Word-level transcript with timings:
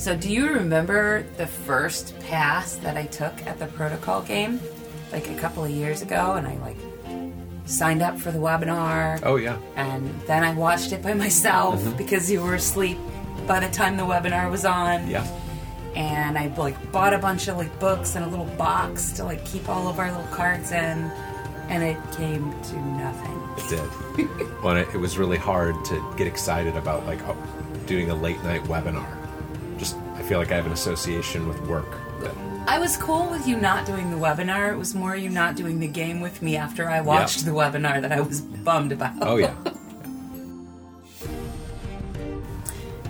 So, 0.00 0.16
do 0.16 0.32
you 0.32 0.48
remember 0.48 1.26
the 1.36 1.46
first 1.46 2.18
pass 2.20 2.76
that 2.76 2.96
I 2.96 3.04
took 3.04 3.46
at 3.46 3.58
the 3.58 3.66
protocol 3.66 4.22
game, 4.22 4.58
like 5.12 5.28
a 5.28 5.34
couple 5.34 5.62
of 5.62 5.70
years 5.70 6.00
ago, 6.00 6.36
and 6.36 6.46
I 6.46 6.56
like 6.56 6.78
signed 7.66 8.00
up 8.00 8.18
for 8.18 8.30
the 8.30 8.38
webinar, 8.38 9.20
Oh 9.22 9.36
yeah. 9.36 9.58
and 9.76 10.08
then 10.22 10.42
I 10.42 10.54
watched 10.54 10.92
it 10.92 11.02
by 11.02 11.12
myself 11.26 11.82
mm-hmm. 11.82 11.98
because 11.98 12.30
you 12.30 12.40
were 12.40 12.54
asleep 12.54 12.96
by 13.46 13.60
the 13.60 13.68
time 13.68 13.98
the 13.98 14.04
webinar 14.04 14.50
was 14.50 14.64
on. 14.64 15.06
Yeah. 15.06 15.22
And 15.94 16.38
I 16.38 16.46
like 16.56 16.92
bought 16.92 17.12
a 17.12 17.18
bunch 17.18 17.48
of 17.48 17.58
like 17.58 17.78
books 17.78 18.16
and 18.16 18.24
a 18.24 18.28
little 18.28 18.48
box 18.56 19.12
to 19.12 19.24
like 19.24 19.44
keep 19.44 19.68
all 19.68 19.86
of 19.86 19.98
our 19.98 20.10
little 20.10 20.34
cards 20.34 20.72
in, 20.72 21.10
and 21.68 21.82
it 21.82 21.98
came 22.16 22.50
to 22.62 22.76
nothing. 22.96 23.38
It 23.58 23.68
did. 23.68 24.62
well, 24.62 24.78
it, 24.78 24.88
it 24.94 24.98
was 24.98 25.18
really 25.18 25.36
hard 25.36 25.74
to 25.84 26.14
get 26.16 26.26
excited 26.26 26.74
about 26.74 27.04
like 27.04 27.20
doing 27.84 28.08
a 28.08 28.14
late 28.14 28.42
night 28.44 28.62
webinar. 28.62 29.19
I 30.20 30.22
feel 30.22 30.38
like 30.38 30.52
I 30.52 30.56
have 30.56 30.66
an 30.66 30.72
association 30.72 31.48
with 31.48 31.58
work. 31.62 31.88
That, 32.20 32.34
I 32.68 32.78
was 32.78 32.98
cool 32.98 33.30
with 33.30 33.48
you 33.48 33.56
not 33.56 33.86
doing 33.86 34.10
the 34.10 34.18
webinar. 34.18 34.70
It 34.70 34.76
was 34.76 34.94
more 34.94 35.16
you 35.16 35.30
not 35.30 35.56
doing 35.56 35.80
the 35.80 35.88
game 35.88 36.20
with 36.20 36.42
me 36.42 36.56
after 36.56 36.90
I 36.90 37.00
watched 37.00 37.46
the 37.46 37.52
webinar 37.52 38.02
that 38.02 38.12
I 38.12 38.20
was 38.20 38.42
bummed 38.42 38.92
about. 38.92 39.14
oh 39.22 39.38
yeah. 39.38 39.54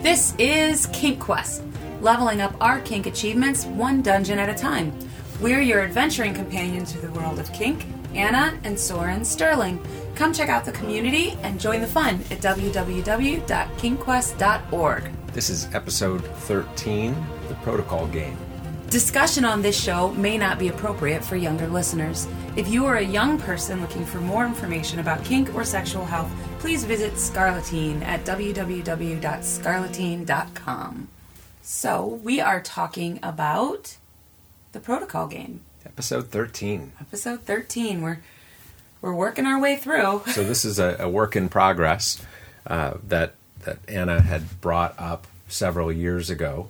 This 0.01 0.34
is 0.38 0.87
Kink 0.95 1.20
Quest, 1.20 1.62
leveling 2.01 2.41
up 2.41 2.54
our 2.59 2.80
kink 2.80 3.04
achievements 3.06 3.66
one 3.66 4.01
dungeon 4.01 4.38
at 4.38 4.48
a 4.48 4.54
time. 4.54 4.95
We're 5.42 5.60
your 5.60 5.82
adventuring 5.82 6.32
companion 6.32 6.87
to 6.87 6.98
the 6.98 7.10
world 7.10 7.38
of 7.38 7.52
kink, 7.52 7.84
Anna 8.15 8.59
and 8.65 8.80
Soren 8.80 9.27
Sterling. 9.27 9.79
Come 10.15 10.32
check 10.32 10.48
out 10.48 10.65
the 10.65 10.73
community 10.73 11.37
and 11.42 11.60
join 11.60 11.82
the 11.82 11.87
fun 11.87 12.15
at 12.30 12.38
www.kinkquest.org. 12.38 15.10
This 15.32 15.48
is 15.48 15.72
episode 15.74 16.24
13, 16.24 17.14
the 17.46 17.54
protocol 17.56 18.09
game. 18.09 18.36
Discussion 18.88 19.45
on 19.45 19.62
this 19.62 19.80
show 19.80 20.10
may 20.14 20.37
not 20.37 20.59
be 20.59 20.66
appropriate 20.66 21.24
for 21.24 21.37
younger 21.37 21.68
listeners. 21.68 22.26
If 22.56 22.66
you 22.66 22.84
are 22.87 22.96
a 22.96 23.04
young 23.04 23.38
person 23.38 23.80
looking 23.80 24.04
for 24.04 24.18
more 24.18 24.45
information 24.45 24.98
about 24.98 25.24
kink 25.24 25.54
or 25.54 25.62
sexual 25.62 26.04
health, 26.04 26.28
please 26.59 26.82
visit 26.82 27.12
Scarleteen 27.12 28.02
at 28.02 28.24
www.scarleteen.com. 28.24 31.09
So, 31.62 32.06
we 32.24 32.40
are 32.40 32.60
talking 32.60 33.20
about 33.22 33.96
the 34.72 34.80
protocol 34.80 35.28
game. 35.28 35.60
Episode 35.87 36.26
13. 36.28 36.90
Episode 37.00 37.42
13. 37.42 38.02
We're 38.02 38.18
we're 39.00 39.15
working 39.15 39.46
our 39.46 39.60
way 39.60 39.76
through. 39.76 40.22
So 40.26 40.42
this 40.44 40.65
is 40.65 40.80
a, 40.80 40.96
a 40.98 41.09
work 41.09 41.37
in 41.37 41.48
progress 41.48 42.20
uh, 42.66 42.94
that 43.09 43.34
that 43.64 43.78
Anna 43.88 44.20
had 44.20 44.60
brought 44.60 44.94
up 44.98 45.26
several 45.48 45.90
years 45.92 46.30
ago, 46.30 46.68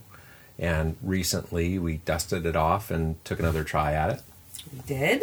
and 0.58 0.96
recently 1.02 1.78
we 1.78 1.98
dusted 1.98 2.46
it 2.46 2.56
off 2.56 2.90
and 2.90 3.22
took 3.24 3.38
another 3.38 3.64
try 3.64 3.92
at 3.92 4.10
it. 4.10 4.22
We 4.72 4.80
did. 4.86 5.22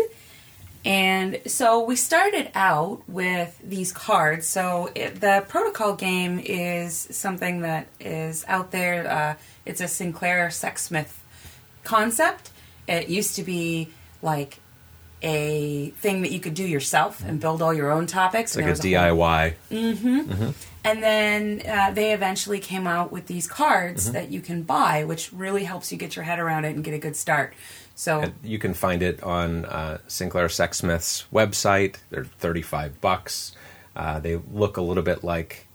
And 0.85 1.41
so 1.45 1.83
we 1.83 1.97
started 1.97 2.49
out 2.55 3.01
with 3.09 3.59
these 3.61 3.91
cards. 3.91 4.47
So 4.47 4.89
it, 4.95 5.19
the 5.19 5.43
protocol 5.47 5.95
game 5.95 6.39
is 6.39 6.95
something 7.11 7.61
that 7.61 7.87
is 7.99 8.45
out 8.47 8.71
there. 8.71 9.09
Uh, 9.09 9.35
it's 9.65 9.81
a 9.81 9.87
Sinclair 9.87 10.47
Sexsmith 10.47 11.13
concept. 11.83 12.51
It 12.87 13.09
used 13.09 13.35
to 13.35 13.43
be 13.43 13.89
like 14.21 14.59
a 15.21 15.89
thing 15.97 16.21
that 16.21 16.31
you 16.31 16.39
could 16.39 16.53
do 16.53 16.63
yourself 16.63 17.23
and 17.25 17.39
build 17.39 17.61
all 17.61 17.73
your 17.73 17.91
own 17.91 18.05
topics. 18.07 18.51
It's 18.51 18.57
like 18.57 18.63
a 18.63 18.65
there 18.65 18.71
was 18.71 19.15
whole- 19.15 19.17
DIY. 19.71 20.53
and 20.85 21.03
then 21.03 21.61
uh, 21.67 21.91
they 21.91 22.13
eventually 22.13 22.59
came 22.59 22.85
out 22.87 23.11
with 23.11 23.27
these 23.27 23.47
cards 23.47 24.05
Mm-hmm. 24.05 24.13
that 24.13 24.29
you 24.31 24.41
can 24.41 24.63
buy, 24.63 25.03
which 25.03 25.33
really 25.33 25.63
helps 25.63 25.91
you 25.91 25.97
get 25.97 26.15
your 26.15 26.23
head 26.23 26.39
around 26.39 26.65
it 26.65 26.75
and 26.75 26.83
get 26.83 26.93
a 26.93 26.99
good 26.99 27.15
start. 27.15 27.53
So 27.95 28.21
And 28.21 28.33
You 28.43 28.59
can 28.59 28.73
find 28.75 29.01
it 29.01 29.23
on 29.23 29.65
uh, 29.65 29.97
Sinclair 30.07 30.47
Sexsmith's 30.47 31.25
website. 31.33 31.95
They're 32.11 32.25
thirty-five 32.25 33.01
bucks. 33.01 33.53
Uh, 33.95 34.19
they 34.19 34.35
look 34.53 34.77
a 34.77 34.81
little 34.81 35.03
bit 35.03 35.23
like 35.23 35.65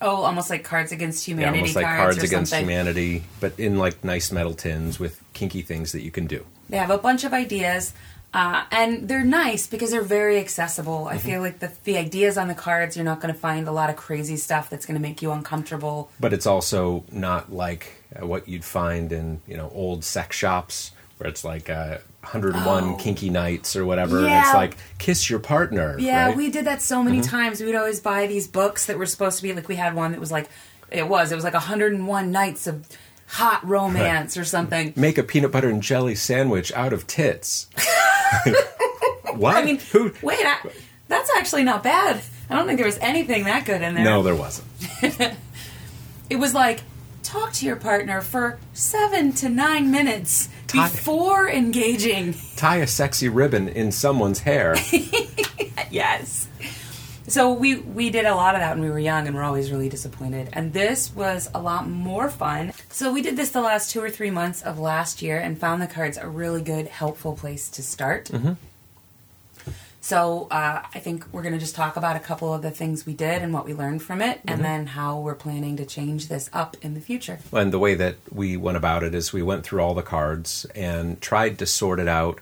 Oh, 0.00 0.22
almost 0.22 0.48
like 0.48 0.62
Cards 0.62 0.92
Against 0.92 1.26
yeah, 1.26 1.34
Humanity 1.34 1.58
almost 1.58 1.74
like 1.74 1.86
cards, 1.86 2.16
Cards 2.16 2.22
Against 2.30 2.50
something. 2.50 2.68
Humanity, 2.68 3.24
but 3.40 3.58
in 3.58 3.78
like 3.78 4.04
nice 4.04 4.30
metal 4.30 4.54
tins 4.54 5.00
with 5.00 5.20
kinky 5.32 5.60
things 5.62 5.90
that 5.90 6.02
you 6.02 6.12
can 6.12 6.28
do. 6.28 6.46
They 6.68 6.76
have 6.76 6.90
a 6.90 6.98
bunch 6.98 7.24
of 7.24 7.32
ideas, 7.32 7.92
uh, 8.34 8.64
and 8.70 9.08
they're 9.08 9.24
nice 9.24 9.66
because 9.66 9.90
they're 9.90 10.02
very 10.02 10.38
accessible. 10.38 11.04
Mm-hmm. 11.06 11.14
I 11.16 11.18
feel 11.18 11.40
like 11.40 11.58
the 11.60 11.72
the 11.84 11.96
ideas 11.96 12.36
on 12.38 12.48
the 12.48 12.54
cards, 12.54 12.96
you're 12.96 13.04
not 13.04 13.20
going 13.20 13.32
to 13.32 13.40
find 13.40 13.66
a 13.68 13.72
lot 13.72 13.88
of 13.90 13.96
crazy 13.96 14.36
stuff 14.36 14.68
that's 14.70 14.84
going 14.86 14.96
to 14.96 15.02
make 15.02 15.22
you 15.22 15.32
uncomfortable. 15.32 16.10
but 16.20 16.32
it's 16.32 16.46
also 16.46 17.04
not 17.10 17.52
like 17.52 17.92
uh, 18.20 18.26
what 18.26 18.48
you'd 18.48 18.64
find 18.64 19.12
in 19.12 19.40
you 19.46 19.56
know 19.56 19.70
old 19.74 20.04
sex 20.04 20.36
shops 20.36 20.92
where 21.18 21.28
it's 21.28 21.42
like 21.44 21.68
uh, 21.68 21.98
101 22.22 22.84
Oh. 22.84 22.96
kinky 22.96 23.28
nights 23.30 23.74
or 23.74 23.84
whatever 23.84 24.18
and 24.18 24.32
it's 24.44 24.54
like 24.54 24.76
kiss 24.98 25.28
your 25.28 25.40
partner 25.40 25.96
Yeah, 25.98 26.26
right? 26.26 26.30
Mm-hmm. 26.30 26.38
we 26.38 26.50
did 26.50 26.64
that 26.66 26.80
so 26.82 27.02
many 27.02 27.20
times. 27.22 27.60
We 27.60 27.66
would 27.66 27.74
always 27.74 27.98
buy 28.00 28.26
these 28.28 28.46
books 28.46 28.86
that 28.86 28.98
were 28.98 29.06
supposed 29.06 29.38
to 29.38 29.42
be 29.42 29.52
like 29.52 29.66
we 29.68 29.76
had 29.76 29.94
one 29.94 30.12
that 30.12 30.20
was 30.20 30.30
like 30.30 30.48
it 30.90 31.08
was 31.08 31.32
it 31.32 31.34
was 31.34 31.44
like 31.44 31.54
101 31.54 32.30
nights 32.30 32.66
of 32.66 32.86
hot 33.28 33.66
romance 33.66 34.36
or 34.36 34.44
something. 34.44 34.92
make 34.96 35.18
a 35.18 35.22
peanut 35.22 35.52
butter 35.52 35.68
and 35.68 35.82
jelly 35.82 36.14
sandwich 36.14 36.72
out 36.72 36.92
of 36.92 37.06
tits 37.06 37.68
what 39.34 39.56
I 39.56 39.64
mean, 39.64 39.78
who 39.92 40.12
wait, 40.22 40.38
I, 40.44 40.58
that's 41.08 41.30
actually 41.36 41.64
not 41.64 41.82
bad. 41.82 42.20
I 42.50 42.54
don't 42.56 42.66
think 42.66 42.78
there 42.78 42.86
was 42.86 42.98
anything 42.98 43.44
that 43.44 43.64
good 43.66 43.82
in 43.82 43.94
there. 43.94 44.04
no 44.04 44.22
there 44.22 44.34
wasn't 44.34 44.66
It 46.30 46.36
was 46.36 46.52
like 46.54 46.80
talk 47.22 47.52
to 47.54 47.66
your 47.66 47.76
partner 47.76 48.20
for 48.20 48.58
seven 48.74 49.32
to 49.34 49.48
nine 49.48 49.90
minutes 49.90 50.48
Ti- 50.66 50.78
before 50.80 51.48
engaging. 51.48 52.34
tie 52.56 52.76
a 52.76 52.86
sexy 52.86 53.28
ribbon 53.28 53.68
in 53.68 53.92
someone's 53.92 54.40
hair 54.40 54.76
Yes. 55.90 56.48
So 57.28 57.52
we 57.52 57.76
we 57.76 58.10
did 58.10 58.24
a 58.24 58.34
lot 58.34 58.54
of 58.54 58.60
that 58.60 58.74
when 58.76 58.84
we 58.84 58.90
were 58.90 58.98
young, 58.98 59.26
and 59.26 59.36
we're 59.36 59.42
always 59.42 59.70
really 59.70 59.88
disappointed. 59.88 60.48
And 60.52 60.72
this 60.72 61.14
was 61.14 61.50
a 61.54 61.60
lot 61.60 61.88
more 61.88 62.30
fun. 62.30 62.72
So 62.88 63.12
we 63.12 63.22
did 63.22 63.36
this 63.36 63.50
the 63.50 63.60
last 63.60 63.90
two 63.90 64.00
or 64.02 64.10
three 64.10 64.30
months 64.30 64.62
of 64.62 64.78
last 64.78 65.22
year, 65.22 65.38
and 65.38 65.58
found 65.58 65.82
the 65.82 65.86
cards 65.86 66.16
a 66.16 66.28
really 66.28 66.62
good, 66.62 66.88
helpful 66.88 67.34
place 67.34 67.68
to 67.70 67.82
start. 67.82 68.30
So 70.00 70.46
uh, 70.50 70.82
I 70.94 71.00
think 71.00 71.26
we're 71.32 71.42
going 71.42 71.52
to 71.52 71.60
just 71.60 71.74
talk 71.74 71.96
about 71.96 72.16
a 72.16 72.20
couple 72.20 72.54
of 72.54 72.62
the 72.62 72.70
things 72.70 73.04
we 73.04 73.12
did 73.12 73.42
and 73.42 73.52
what 73.52 73.66
we 73.66 73.74
learned 73.74 74.02
from 74.02 74.22
it, 74.22 74.40
and 74.46 74.64
then 74.64 74.86
how 74.86 75.18
we're 75.18 75.34
planning 75.34 75.76
to 75.76 75.84
change 75.84 76.28
this 76.28 76.48
up 76.54 76.78
in 76.80 76.94
the 76.94 77.00
future. 77.00 77.40
and 77.52 77.72
the 77.72 77.78
way 77.78 77.94
that 77.94 78.16
we 78.32 78.56
went 78.56 78.78
about 78.78 79.02
it 79.02 79.14
is 79.14 79.34
we 79.34 79.42
went 79.42 79.64
through 79.64 79.80
all 79.80 79.92
the 79.92 80.02
cards 80.02 80.64
and 80.74 81.20
tried 81.20 81.58
to 81.58 81.66
sort 81.66 82.00
it 82.00 82.08
out 82.08 82.38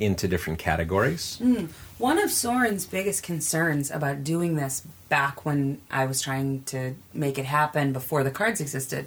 into 0.00 0.26
different 0.26 0.58
categories. 0.58 1.38
Hmm. 1.38 1.66
One 1.98 2.18
of 2.18 2.30
Soren's 2.30 2.86
biggest 2.86 3.22
concerns 3.22 3.90
about 3.90 4.24
doing 4.24 4.56
this 4.56 4.82
back 5.08 5.44
when 5.44 5.80
I 5.90 6.06
was 6.06 6.22
trying 6.22 6.62
to 6.64 6.94
make 7.12 7.38
it 7.38 7.44
happen 7.44 7.92
before 7.92 8.24
the 8.24 8.30
cards 8.30 8.60
existed 8.60 9.06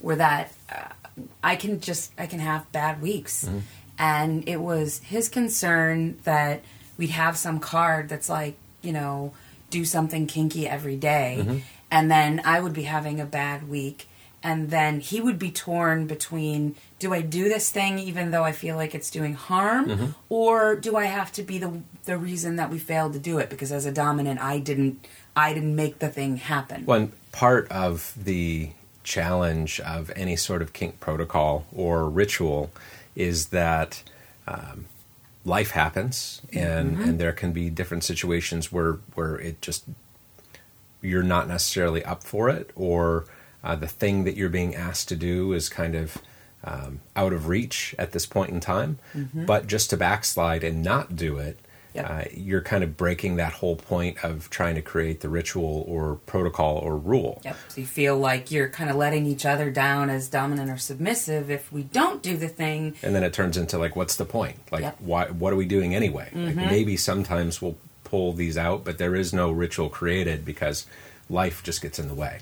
were 0.00 0.16
that 0.16 0.52
uh, 0.70 0.92
I 1.42 1.56
can 1.56 1.80
just 1.80 2.12
I 2.18 2.26
can 2.26 2.40
have 2.40 2.70
bad 2.70 3.00
weeks. 3.00 3.44
Mm-hmm. 3.44 3.58
And 3.98 4.48
it 4.48 4.60
was 4.60 4.98
his 4.98 5.28
concern 5.28 6.18
that 6.24 6.62
we'd 6.96 7.10
have 7.10 7.36
some 7.36 7.58
card 7.58 8.08
that's 8.08 8.28
like, 8.28 8.56
you 8.82 8.92
know, 8.92 9.32
do 9.70 9.84
something 9.84 10.26
kinky 10.26 10.68
every 10.68 10.96
day, 10.96 11.38
mm-hmm. 11.40 11.58
and 11.90 12.10
then 12.10 12.40
I 12.44 12.60
would 12.60 12.72
be 12.72 12.84
having 12.84 13.20
a 13.20 13.26
bad 13.26 13.68
week 13.68 14.08
and 14.48 14.70
then 14.70 15.00
he 15.00 15.20
would 15.20 15.38
be 15.38 15.50
torn 15.50 16.06
between 16.06 16.74
do 16.98 17.12
I 17.12 17.20
do 17.20 17.50
this 17.50 17.70
thing 17.70 17.98
even 17.98 18.30
though 18.30 18.44
I 18.44 18.52
feel 18.52 18.76
like 18.76 18.94
it's 18.94 19.10
doing 19.10 19.34
harm 19.34 20.14
or 20.30 20.74
do 20.74 20.96
I 20.96 21.04
have 21.04 21.30
to 21.32 21.42
be 21.42 21.58
the 21.58 21.82
the 22.06 22.16
reason 22.16 22.56
that 22.56 22.70
we 22.70 22.78
failed 22.78 23.12
to 23.12 23.18
do 23.18 23.38
it? 23.38 23.50
Because 23.50 23.70
as 23.70 23.84
a 23.84 23.92
dominant 23.92 24.40
I 24.40 24.58
didn't 24.58 25.06
I 25.36 25.52
didn't 25.52 25.76
make 25.76 25.98
the 25.98 26.08
thing 26.08 26.38
happen. 26.38 26.86
One 26.86 27.12
part 27.30 27.70
of 27.70 28.14
the 28.16 28.70
challenge 29.04 29.80
of 29.80 30.10
any 30.16 30.36
sort 30.36 30.62
of 30.62 30.72
kink 30.72 30.98
protocol 30.98 31.66
or 31.74 32.08
ritual 32.08 32.70
is 33.14 33.48
that 33.48 34.02
um, 34.46 34.86
life 35.44 35.72
happens, 35.72 36.40
and 36.52 36.98
and 36.98 37.18
there 37.18 37.32
can 37.32 37.52
be 37.52 37.68
different 37.68 38.02
situations 38.02 38.72
where 38.72 38.94
where 39.14 39.36
it 39.36 39.60
just 39.60 39.84
you're 41.02 41.22
not 41.22 41.48
necessarily 41.48 42.02
up 42.04 42.24
for 42.24 42.48
it, 42.48 42.70
or 42.74 43.26
uh, 43.64 43.76
the 43.76 43.88
thing 43.88 44.24
that 44.24 44.36
you're 44.36 44.48
being 44.48 44.74
asked 44.74 45.08
to 45.08 45.16
do 45.16 45.52
is 45.52 45.68
kind 45.68 45.94
of 45.94 46.18
um, 46.64 47.00
out 47.16 47.32
of 47.32 47.48
reach 47.48 47.94
at 47.98 48.12
this 48.12 48.26
point 48.26 48.50
in 48.50 48.60
time. 48.60 48.98
But 49.34 49.66
just 49.66 49.90
to 49.90 49.96
backslide 49.96 50.64
and 50.64 50.82
not 50.82 51.16
do 51.16 51.38
it, 51.38 51.58
Yep. 51.94 52.10
uh, 52.10 52.24
you're 52.34 52.60
kind 52.60 52.84
of 52.84 52.98
breaking 52.98 53.36
that 53.36 53.54
whole 53.54 53.74
point 53.74 54.22
of 54.22 54.50
trying 54.50 54.74
to 54.74 54.82
create 54.82 55.20
the 55.22 55.28
ritual 55.30 55.84
or 55.88 56.16
protocol 56.26 56.76
or 56.76 56.96
rule. 56.98 57.40
Yep. 57.46 57.56
So 57.68 57.80
you 57.80 57.86
feel 57.86 58.16
like 58.18 58.50
you're 58.50 58.68
kind 58.68 58.90
of 58.90 58.96
letting 58.96 59.24
each 59.24 59.46
other 59.46 59.70
down 59.70 60.10
as 60.10 60.28
dominant 60.28 60.70
or 60.70 60.76
submissive 60.76 61.50
if 61.50 61.72
we 61.72 61.84
don't 61.84 62.22
do 62.22 62.36
the 62.36 62.46
thing. 62.46 62.94
And 63.02 63.14
then 63.14 63.24
it 63.24 63.32
turns 63.32 63.56
into 63.56 63.78
like, 63.78 63.96
what's 63.96 64.16
the 64.16 64.26
point? 64.26 64.58
Like, 64.70 64.82
Yep. 64.82 64.96
Mm-hmm. 64.96 65.06
why? 65.06 65.24
What 65.30 65.52
are 65.54 65.56
we 65.56 65.64
doing 65.66 65.94
anyway? 65.94 66.28
Like 66.34 66.56
maybe 66.56 66.96
sometimes 66.98 67.62
we'll 67.62 67.78
pull 68.04 68.34
these 68.34 68.58
out, 68.58 68.84
but 68.84 68.98
there 68.98 69.16
is 69.16 69.32
no 69.32 69.50
ritual 69.50 69.88
created 69.88 70.44
because 70.44 70.86
life 71.30 71.62
just 71.64 71.80
gets 71.80 71.98
in 71.98 72.06
the 72.08 72.14
way. 72.14 72.40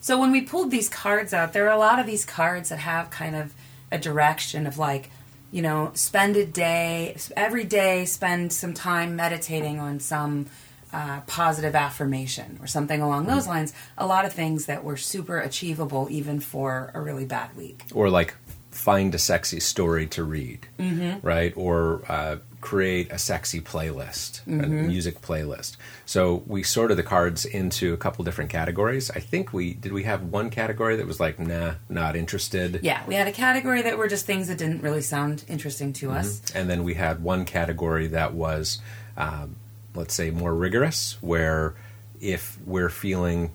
So 0.00 0.18
when 0.18 0.32
we 0.32 0.40
pulled 0.40 0.70
these 0.70 0.88
cards 0.88 1.32
out, 1.34 1.52
there 1.52 1.66
are 1.68 1.74
a 1.74 1.78
lot 1.78 1.98
of 1.98 2.06
these 2.06 2.24
cards 2.24 2.70
that 2.70 2.78
have 2.78 3.10
kind 3.10 3.36
of 3.36 3.54
a 3.92 3.98
direction 3.98 4.66
of 4.66 4.78
like, 4.78 5.10
you 5.52 5.62
know, 5.62 5.90
spend 5.94 6.36
a 6.36 6.46
day, 6.46 7.16
every 7.36 7.64
day, 7.64 8.04
spend 8.06 8.52
some 8.52 8.72
time 8.72 9.14
meditating 9.16 9.78
on 9.78 10.00
some 10.00 10.46
uh, 10.92 11.20
positive 11.26 11.74
affirmation 11.74 12.58
or 12.60 12.66
something 12.66 13.00
along 13.00 13.26
those 13.26 13.46
lines. 13.46 13.72
A 13.98 14.06
lot 14.06 14.24
of 14.24 14.32
things 14.32 14.66
that 14.66 14.82
were 14.84 14.96
super 14.96 15.38
achievable 15.38 16.08
even 16.10 16.40
for 16.40 16.90
a 16.94 17.00
really 17.00 17.24
bad 17.26 17.54
week. 17.56 17.84
or 17.94 18.08
like 18.10 18.34
find 18.70 19.14
a 19.14 19.18
sexy 19.18 19.60
story 19.60 20.06
to 20.06 20.24
read, 20.24 20.66
Mm-hmm. 20.78 21.24
right? 21.26 21.52
Or 21.56 22.02
uh, 22.08 22.36
create 22.60 23.10
a 23.10 23.18
sexy 23.18 23.60
playlist, 23.60 24.40
a 24.46 24.50
Mm-hmm. 24.50 24.86
music 24.86 25.20
playlist. 25.22 25.76
So 26.04 26.42
we 26.46 26.62
sorted 26.62 26.98
the 26.98 27.02
cards 27.02 27.44
into 27.44 27.94
a 27.94 27.96
couple 27.96 28.24
different 28.24 28.50
categories. 28.50 29.10
I 29.10 29.20
think 29.20 29.52
we 29.52 29.74
did. 29.74 29.92
We 29.92 30.02
have 30.04 30.24
one 30.24 30.50
category 30.50 30.96
that 30.96 31.06
was 31.06 31.18
like, 31.20 31.38
nah, 31.38 31.74
not 31.88 32.16
interested. 32.16 32.80
Yeah, 32.82 33.02
we 33.06 33.14
had 33.14 33.26
a 33.28 33.32
category 33.32 33.80
that 33.82 33.96
were 33.96 34.08
just 34.08 34.26
things 34.26 34.48
that 34.48 34.58
didn't 34.58 34.82
really 34.82 35.00
sound 35.00 35.44
interesting 35.48 35.92
to 35.94 36.10
us. 36.10 36.42
And 36.54 36.68
then 36.68 36.84
we 36.84 36.94
had 36.94 37.22
one 37.22 37.44
category 37.46 38.08
that 38.08 38.34
was, 38.34 38.80
um, 39.16 39.56
let's 39.94 40.14
say, 40.14 40.30
more 40.30 40.54
rigorous, 40.54 41.16
where 41.22 41.74
if 42.20 42.58
we're 42.66 42.90
feeling 42.90 43.52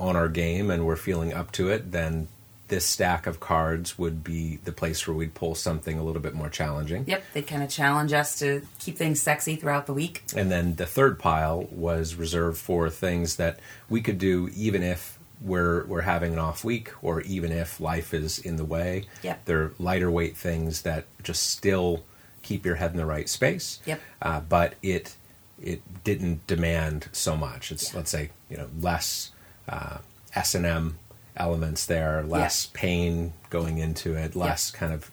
on 0.00 0.16
our 0.16 0.28
game 0.28 0.70
and 0.70 0.86
we're 0.86 0.96
feeling 0.96 1.32
up 1.34 1.52
to 1.52 1.68
it, 1.68 1.92
then 1.92 2.28
this 2.68 2.84
stack 2.84 3.26
of 3.26 3.38
cards 3.40 3.96
would 3.98 4.24
be 4.24 4.56
the 4.64 4.72
place 4.72 5.06
where 5.06 5.16
we'd 5.16 5.34
pull 5.34 5.54
something 5.54 5.98
a 5.98 6.02
little 6.02 6.20
bit 6.20 6.34
more 6.34 6.48
challenging. 6.48 7.04
Yep, 7.06 7.22
they 7.32 7.42
kind 7.42 7.62
of 7.62 7.70
challenge 7.70 8.12
us 8.12 8.38
to 8.40 8.62
keep 8.78 8.96
things 8.96 9.20
sexy 9.20 9.56
throughout 9.56 9.86
the 9.86 9.92
week. 9.94 10.24
And 10.34 10.50
then 10.50 10.74
the 10.76 10.86
third 10.86 11.18
pile 11.18 11.64
was 11.70 12.14
reserved 12.16 12.58
for 12.58 12.90
things 12.90 13.36
that 13.36 13.60
we 13.88 14.00
could 14.00 14.18
do 14.18 14.50
even 14.54 14.82
if 14.82 15.18
we're 15.40 15.84
we're 15.86 16.00
having 16.00 16.32
an 16.32 16.38
off 16.38 16.64
week 16.64 16.90
or 17.02 17.20
even 17.20 17.52
if 17.52 17.78
life 17.78 18.14
is 18.14 18.38
in 18.38 18.56
the 18.56 18.64
way. 18.64 19.04
Yep. 19.22 19.44
They're 19.44 19.72
lighter 19.78 20.10
weight 20.10 20.36
things 20.36 20.82
that 20.82 21.04
just 21.22 21.50
still 21.50 22.04
keep 22.42 22.64
your 22.64 22.76
head 22.76 22.92
in 22.92 22.96
the 22.96 23.06
right 23.06 23.28
space. 23.28 23.80
Yep. 23.86 24.00
Uh, 24.22 24.40
but 24.40 24.74
it 24.82 25.14
it 25.62 25.82
didn't 26.04 26.46
demand 26.46 27.08
so 27.12 27.36
much. 27.36 27.70
It's 27.70 27.90
Yeah. 27.92 27.96
let's 27.98 28.10
say 28.10 28.30
you 28.50 28.56
know 28.56 28.68
less 28.80 29.30
uh, 29.68 29.98
S 30.34 30.54
and 30.54 30.64
M 30.66 30.98
elements 31.36 31.86
there, 31.86 32.22
less 32.22 32.66
pain 32.66 33.32
going 33.50 33.78
into 33.78 34.14
it, 34.14 34.34
less 34.36 34.70
kind 34.70 34.92
of 34.92 35.10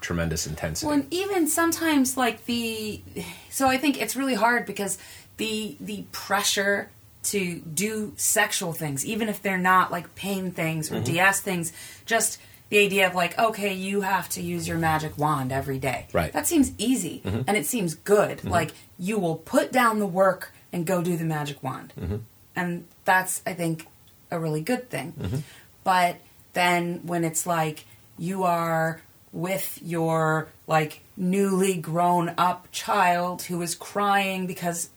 tremendous 0.00 0.46
intensity. 0.46 0.86
Well, 0.86 0.96
and 1.00 1.12
even 1.12 1.48
sometimes 1.48 2.16
like 2.16 2.44
the, 2.46 3.02
so 3.50 3.68
I 3.68 3.76
think 3.78 4.00
it's 4.00 4.14
really 4.16 4.34
hard 4.34 4.66
because 4.66 4.98
the 5.38 5.76
the 5.80 6.04
pressure 6.12 6.90
to 7.24 7.56
do 7.60 8.12
sexual 8.16 8.72
things, 8.72 9.04
even 9.04 9.28
if 9.28 9.42
they're 9.42 9.58
not 9.58 9.90
like 9.90 10.14
pain 10.14 10.50
things 10.52 10.88
Mm-hmm. 10.88 10.98
or 10.98 11.04
DS 11.04 11.40
things, 11.40 11.72
just 12.04 12.38
the 12.68 12.78
idea 12.78 13.06
of 13.06 13.14
like, 13.14 13.38
okay, 13.38 13.74
you 13.74 14.00
have 14.02 14.28
to 14.30 14.42
use 14.42 14.66
your 14.68 14.78
magic 14.78 15.16
wand 15.18 15.52
every 15.52 15.78
day. 15.78 16.06
Right. 16.12 16.32
That 16.32 16.46
seems 16.46 16.72
easy 16.78 17.22
Mm-hmm. 17.24 17.42
and 17.48 17.56
it 17.56 17.66
seems 17.66 17.94
good. 17.94 18.44
Like 18.44 18.72
you 18.98 19.18
will 19.18 19.36
put 19.36 19.72
down 19.72 19.98
the 19.98 20.06
work 20.06 20.52
and 20.72 20.86
go 20.86 21.02
do 21.02 21.16
the 21.16 21.24
magic 21.24 21.62
wand, 21.62 21.92
Mm-hmm. 21.98 22.16
and 22.54 22.84
that's 23.04 23.42
I 23.46 23.54
think 23.54 23.86
a 24.30 24.38
really 24.38 24.60
good 24.62 24.88
thing. 24.90 25.42
But 25.84 26.16
then 26.52 27.00
when 27.06 27.24
it's 27.24 27.46
like 27.46 27.84
you 28.18 28.44
are 28.44 29.00
with 29.32 29.78
your 29.82 30.48
like 30.66 31.00
newly 31.16 31.76
grown 31.76 32.32
up 32.38 32.68
child 32.72 33.42
who 33.42 33.60
is 33.62 33.74
crying 33.74 34.46
because 34.46 34.88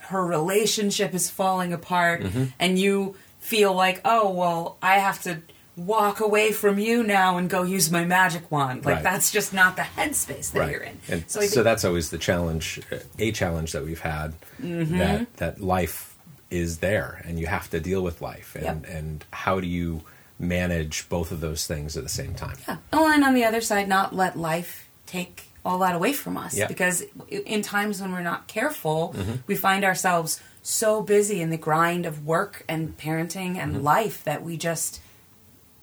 her 0.00 0.24
relationship 0.24 1.14
is 1.14 1.30
falling 1.30 1.72
apart 1.72 2.24
and 2.60 2.78
you 2.78 3.16
feel 3.40 3.72
like 3.74 4.00
oh 4.04 4.30
well 4.30 4.76
i 4.82 4.94
have 4.98 5.22
to 5.22 5.38
walk 5.76 6.20
away 6.20 6.52
from 6.52 6.78
you 6.78 7.02
now 7.02 7.36
and 7.38 7.48
go 7.50 7.62
use 7.62 7.90
my 7.90 8.04
magic 8.04 8.50
wand 8.50 8.84
like 8.84 8.96
Right. 8.96 9.02
that's 9.04 9.30
just 9.30 9.52
not 9.54 9.76
the 9.76 9.82
headspace 9.82 10.52
that 10.52 10.60
right. 10.60 10.70
you're 10.70 10.80
in 10.82 10.98
And 11.08 11.24
so 11.30 11.40
so, 11.42 11.62
that's 11.62 11.84
always 11.84 12.10
the 12.10 12.18
challenge, 12.18 12.80
uh, 12.92 12.96
a 13.18 13.32
challenge 13.32 13.72
that 13.72 13.84
we've 13.84 14.00
had 14.00 14.34
Mm-hmm. 14.62 14.98
that 14.98 15.36
that 15.36 15.60
life 15.60 16.15
is 16.50 16.78
there 16.78 17.20
and 17.24 17.38
you 17.40 17.46
have 17.46 17.68
to 17.70 17.80
deal 17.80 18.02
with 18.02 18.20
life 18.22 18.54
and 18.54 18.64
Yep. 18.64 18.84
and 18.88 19.24
how 19.32 19.60
do 19.60 19.66
you 19.66 20.02
manage 20.38 21.08
both 21.08 21.32
of 21.32 21.40
those 21.40 21.66
things 21.66 21.96
at 21.96 22.02
the 22.02 22.08
same 22.08 22.34
time? 22.34 22.56
Yeah. 22.68 22.76
Oh, 22.92 23.10
and 23.10 23.24
on 23.24 23.34
the 23.34 23.44
other 23.44 23.60
side, 23.60 23.88
not 23.88 24.14
let 24.14 24.36
life 24.38 24.88
take 25.06 25.48
all 25.64 25.78
that 25.80 25.94
away 25.96 26.12
from 26.12 26.36
us. 26.36 26.56
Yeah. 26.56 26.66
Because 26.68 27.02
in 27.28 27.62
times 27.62 28.00
when 28.00 28.12
we're 28.12 28.20
not 28.20 28.46
careful, 28.46 29.14
Mm-hmm. 29.16 29.32
we 29.46 29.56
find 29.56 29.84
ourselves 29.84 30.40
so 30.62 31.00
busy 31.02 31.40
in 31.40 31.50
the 31.50 31.56
grind 31.56 32.06
of 32.06 32.24
work 32.26 32.64
and 32.68 32.96
parenting 32.96 33.56
and 33.56 33.74
Mm-hmm. 33.74 33.82
life 33.84 34.22
that 34.24 34.42
we 34.44 34.56
just 34.56 35.00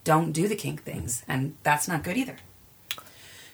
don't 0.05 0.31
do 0.31 0.47
the 0.47 0.55
kink 0.55 0.83
things. 0.83 1.21
Mm-hmm. 1.21 1.31
And 1.31 1.55
that's 1.63 1.87
not 1.87 2.03
good 2.03 2.15
either. 2.17 2.37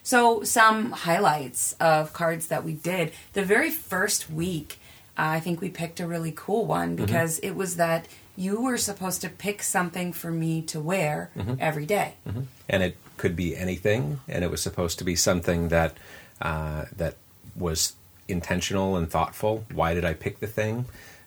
So, 0.02 0.42
some 0.42 0.92
highlights 0.92 1.74
of 1.74 2.12
cards 2.12 2.46
that 2.48 2.64
we 2.64 2.72
did. 2.72 3.12
The 3.34 3.44
very 3.44 3.70
first 3.70 4.30
week, 4.30 4.80
I 5.16 5.40
think 5.40 5.60
we 5.60 5.68
picked 5.68 6.00
a 6.00 6.06
really 6.06 6.32
cool 6.34 6.66
one 6.66 6.96
Mm-hmm. 6.96 7.04
because 7.06 7.38
it 7.40 7.52
was 7.52 7.76
that 7.76 8.06
you 8.36 8.60
were 8.62 8.78
supposed 8.78 9.20
to 9.22 9.28
pick 9.28 9.62
something 9.62 10.12
for 10.12 10.30
me 10.30 10.62
to 10.62 10.80
wear 10.80 11.30
Mm-hmm. 11.36 11.54
every 11.60 11.86
day. 11.86 12.14
and 12.68 12.82
it 12.82 12.96
could 13.16 13.36
be 13.36 13.54
anything 13.56 14.20
and 14.28 14.42
it 14.44 14.50
was 14.50 14.62
supposed 14.62 14.98
to 14.98 15.04
be 15.04 15.14
something 15.16 15.68
that 15.68 15.96
uh, 16.40 16.86
that 16.96 17.16
was 17.54 17.94
intentional 18.28 18.96
and 18.96 19.10
thoughtful 19.10 19.64
why 19.72 19.92
did 19.92 20.04
i 20.04 20.14
pick 20.14 20.38
the 20.38 20.46
thing 20.46 20.84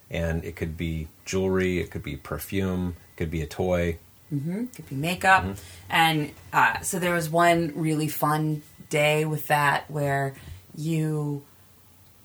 and 0.10 0.44
it 0.46 0.56
could 0.56 0.76
be 0.78 1.08
jewelry 1.26 1.80
it 1.80 1.92
could 1.92 2.02
be 2.02 2.16
perfume 2.16 2.96
it 3.14 3.18
could 3.18 3.30
be 3.30 3.42
a 3.42 3.46
toy 3.46 3.98
could 4.32 4.90
be 4.90 4.96
makeup. 4.96 5.46
And 5.92 6.32
uh, 6.52 6.80
so 6.80 6.98
there 6.98 7.14
was 7.14 7.30
one 7.30 7.74
really 7.76 8.08
fun 8.08 8.64
day 8.90 9.26
with 9.26 9.46
that 9.50 9.92
where 9.92 10.34
you 10.76 11.44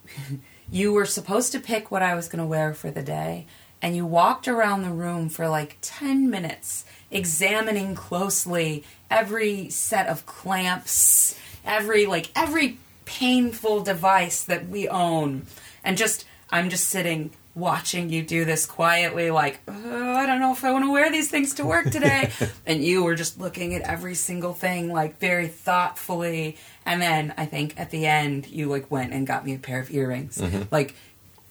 you 0.71 0.93
were 0.93 1.07
supposed 1.07 1.53
to 1.53 1.61
pick 1.61 1.91
what 1.91 2.03
I 2.03 2.15
was 2.15 2.29
going 2.29 2.43
to 2.43 2.49
wear 2.49 2.75
for 2.75 2.91
the 2.91 3.03
day, 3.03 3.47
and 3.81 3.97
you 3.97 4.05
walked 4.05 4.49
around 4.49 4.83
the 4.83 4.91
room 4.91 5.29
for 5.29 5.49
like 5.49 5.79
ten 5.81 6.29
minutes, 6.29 6.85
examining 7.11 7.95
closely 7.95 8.85
every 9.11 9.71
set 9.71 10.07
of 10.09 10.27
clamps, 10.27 11.39
every 11.65 12.07
like 12.07 12.31
every 12.37 12.79
painful 13.05 13.83
device 13.83 14.43
that 14.45 14.69
we 14.69 14.89
own, 14.89 15.47
and 15.83 15.97
just 15.97 16.25
I'm 16.51 16.69
just 16.69 16.89
sitting 16.89 17.31
watching 17.59 18.11
you 18.11 18.23
do 18.23 18.45
this 18.45 18.67
quietly 18.67 19.31
like 19.31 19.61
oh, 19.69 20.15
i 20.15 20.27
don't 20.27 20.41
know 20.41 20.53
if 20.53 20.65
i 20.65 20.73
want 20.73 20.85
to 20.85 20.91
wear 20.91 21.11
these 21.11 21.31
things 21.31 21.55
to 21.55 21.65
work 21.65 21.91
today. 21.91 22.31
And 22.67 22.85
you 22.85 23.03
were 23.03 23.15
just 23.15 23.39
looking 23.41 23.75
at 23.75 23.83
every 23.83 24.15
single 24.15 24.53
thing 24.53 24.93
like 24.93 25.19
very 25.19 25.49
thoughtfully. 25.49 26.57
And 26.85 27.01
then 27.01 27.35
i 27.37 27.47
think 27.47 27.79
at 27.79 27.91
the 27.91 28.07
end 28.07 28.47
you 28.49 28.69
like 28.69 28.91
went 28.91 29.13
and 29.13 29.27
got 29.27 29.45
me 29.45 29.55
a 29.55 29.59
pair 29.59 29.81
of 29.81 29.91
earrings. 29.91 30.39
Mm-hmm. 30.39 30.63
Like 30.71 30.95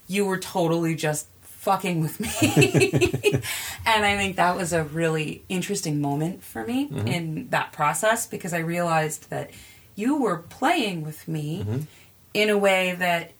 you 0.07 0.25
were 0.25 0.37
totally 0.37 0.95
just 0.95 1.27
fucking 1.41 2.01
with 2.01 2.19
me. 2.19 3.41
And 3.85 4.05
i 4.05 4.17
think 4.17 4.35
that 4.35 4.55
was 4.55 4.73
a 4.73 4.83
really 4.83 5.43
interesting 5.49 6.01
moment 6.01 6.43
for 6.43 6.65
me 6.65 6.87
mm-hmm. 6.87 7.07
in 7.07 7.49
that 7.49 7.71
process 7.71 8.27
because 8.27 8.53
i 8.53 8.59
realized 8.59 9.29
that 9.29 9.49
you 9.95 10.21
were 10.21 10.37
playing 10.37 11.03
with 11.03 11.27
me 11.27 11.59
mm-hmm. 11.59 11.79
in 12.33 12.49
a 12.49 12.57
way 12.57 12.95
that 12.99 13.31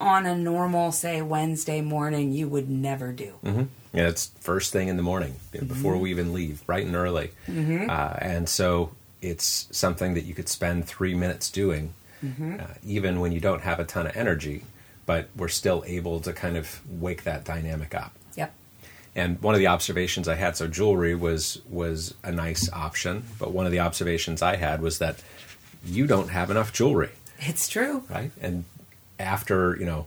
on 0.00 0.26
a 0.26 0.36
normal, 0.36 0.92
say, 0.92 1.22
Wednesday 1.22 1.80
morning, 1.80 2.32
you 2.32 2.48
would 2.48 2.68
never 2.68 3.12
do. 3.12 3.34
Mm-hmm. 3.44 3.62
Yeah, 3.92 4.08
it's 4.08 4.26
first 4.40 4.72
thing 4.72 4.88
in 4.88 4.96
the 4.96 5.02
morning 5.02 5.36
before 5.52 5.96
we 5.96 6.10
even 6.10 6.32
leave, 6.32 6.66
bright 6.66 6.84
and 6.84 6.96
early. 6.96 7.30
Uh, 7.48 8.16
and 8.18 8.48
so 8.48 8.90
it's 9.22 9.68
something 9.70 10.14
that 10.14 10.24
you 10.24 10.34
could 10.34 10.48
spend 10.48 10.86
three 10.86 11.14
minutes 11.14 11.48
doing, 11.48 11.94
uh, 12.22 12.66
even 12.84 13.20
when 13.20 13.30
you 13.32 13.38
don't 13.40 13.62
have 13.62 13.78
a 13.78 13.84
ton 13.84 14.06
of 14.06 14.16
energy, 14.16 14.64
but 15.06 15.28
we're 15.36 15.48
still 15.48 15.84
able 15.86 16.18
to 16.20 16.32
kind 16.32 16.56
of 16.56 16.80
wake 17.00 17.22
that 17.22 17.44
dynamic 17.44 17.94
up. 17.94 18.12
Yep. 18.34 18.52
And 19.14 19.40
one 19.40 19.54
of 19.54 19.60
the 19.60 19.68
observations 19.68 20.26
I 20.26 20.34
had, 20.34 20.56
so 20.56 20.66
jewelry 20.66 21.14
was 21.14 21.60
was 21.70 22.14
a 22.24 22.32
nice 22.32 22.68
option, 22.72 23.22
but 23.38 23.52
one 23.52 23.64
of 23.64 23.70
the 23.70 23.78
observations 23.80 24.42
I 24.42 24.56
had 24.56 24.82
was 24.82 24.98
that 24.98 25.22
you 25.84 26.06
don't 26.08 26.28
have 26.30 26.50
enough 26.50 26.72
jewelry, 26.72 27.10
It's 27.38 27.68
true. 27.68 28.02
right? 28.10 28.32
And 28.40 28.64
after 29.24 29.76
you 29.76 29.86
know 29.86 30.06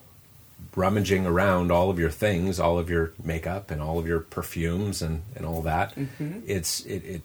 rummaging 0.75 1.25
around 1.25 1.71
all 1.71 1.89
of 1.89 1.99
your 1.99 2.11
things, 2.11 2.59
all 2.59 2.77
of 2.77 2.89
your 2.89 3.11
makeup 3.23 3.71
and 3.71 3.81
all 3.81 3.99
of 3.99 4.07
your 4.07 4.19
perfumes 4.19 5.01
and 5.01 5.23
and 5.35 5.45
all 5.45 5.61
that, 5.63 5.95
mm-hmm. 5.95 6.39
it's 6.45 6.85
it, 6.85 7.03
it 7.03 7.21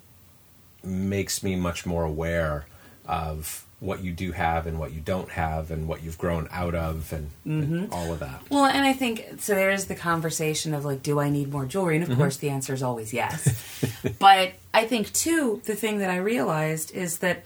makes 0.82 1.42
me 1.42 1.54
much 1.54 1.86
more 1.86 2.04
aware 2.04 2.66
of 3.06 3.66
what 3.82 4.02
you 4.04 4.12
do 4.12 4.30
have 4.30 4.68
and 4.68 4.78
what 4.78 4.92
you 4.92 5.00
don't 5.00 5.30
have 5.30 5.72
and 5.72 5.88
what 5.88 6.04
you've 6.04 6.16
grown 6.16 6.46
out 6.52 6.72
of 6.72 7.12
and, 7.12 7.30
and 7.44 7.64
mm-hmm. 7.64 7.92
all 7.92 8.12
of 8.12 8.20
that. 8.20 8.40
Well, 8.48 8.64
and 8.64 8.86
I 8.86 8.92
think 8.92 9.26
so. 9.40 9.56
There's 9.56 9.86
the 9.86 9.96
conversation 9.96 10.72
of 10.72 10.84
like, 10.84 11.02
do 11.02 11.18
I 11.18 11.30
need 11.30 11.50
more 11.50 11.66
jewelry? 11.66 11.96
And 11.96 12.04
of 12.04 12.10
mm-hmm. 12.10 12.20
course, 12.20 12.36
the 12.36 12.48
answer 12.48 12.72
is 12.72 12.82
always 12.82 13.12
yes. 13.12 13.60
but 14.20 14.52
I 14.72 14.86
think 14.86 15.12
too, 15.12 15.60
the 15.64 15.74
thing 15.74 15.98
that 15.98 16.10
I 16.10 16.18
realized 16.18 16.92
is 16.92 17.18
that 17.18 17.42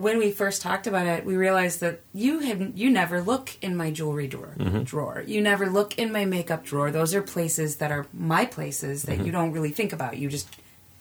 when 0.00 0.18
we 0.18 0.30
first 0.30 0.62
talked 0.62 0.86
about 0.86 1.06
it, 1.06 1.24
we 1.24 1.36
realized 1.36 1.80
that 1.80 2.00
you 2.14 2.40
have 2.40 2.76
you 2.76 2.90
never 2.90 3.20
look 3.20 3.56
in 3.60 3.76
my 3.76 3.90
jewelry 3.90 4.28
drawer. 4.28 4.54
Mm-hmm. 4.56 4.82
Drawer. 4.82 5.24
You 5.26 5.40
never 5.40 5.68
look 5.68 5.98
in 5.98 6.12
my 6.12 6.24
makeup 6.24 6.64
drawer. 6.64 6.90
Those 6.90 7.14
are 7.14 7.22
places 7.22 7.76
that 7.76 7.90
are 7.90 8.06
my 8.12 8.46
places 8.46 9.04
that 9.04 9.18
you 9.18 9.24
mm-hmm. 9.24 9.32
don't 9.32 9.52
really 9.52 9.70
think 9.70 9.92
about. 9.92 10.16
You 10.16 10.28
just 10.28 10.48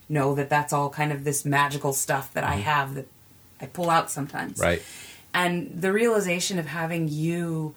know 0.10 0.36
that 0.36 0.50
that's 0.50 0.74
all 0.74 0.90
kind 0.90 1.12
of 1.12 1.24
this 1.24 1.46
magical 1.46 1.94
stuff 1.94 2.34
that 2.34 2.44
I 2.44 2.54
mm-hmm. 2.54 2.62
have 2.62 2.96
that 2.96 3.08
I 3.62 3.66
pull 3.66 3.90
out 3.90 4.10
sometimes. 4.12 4.60
Right. 4.60 4.82
And 5.34 5.82
the 5.82 5.92
realization 5.92 6.58
of 6.58 6.68
having 6.68 7.08
you 7.08 7.76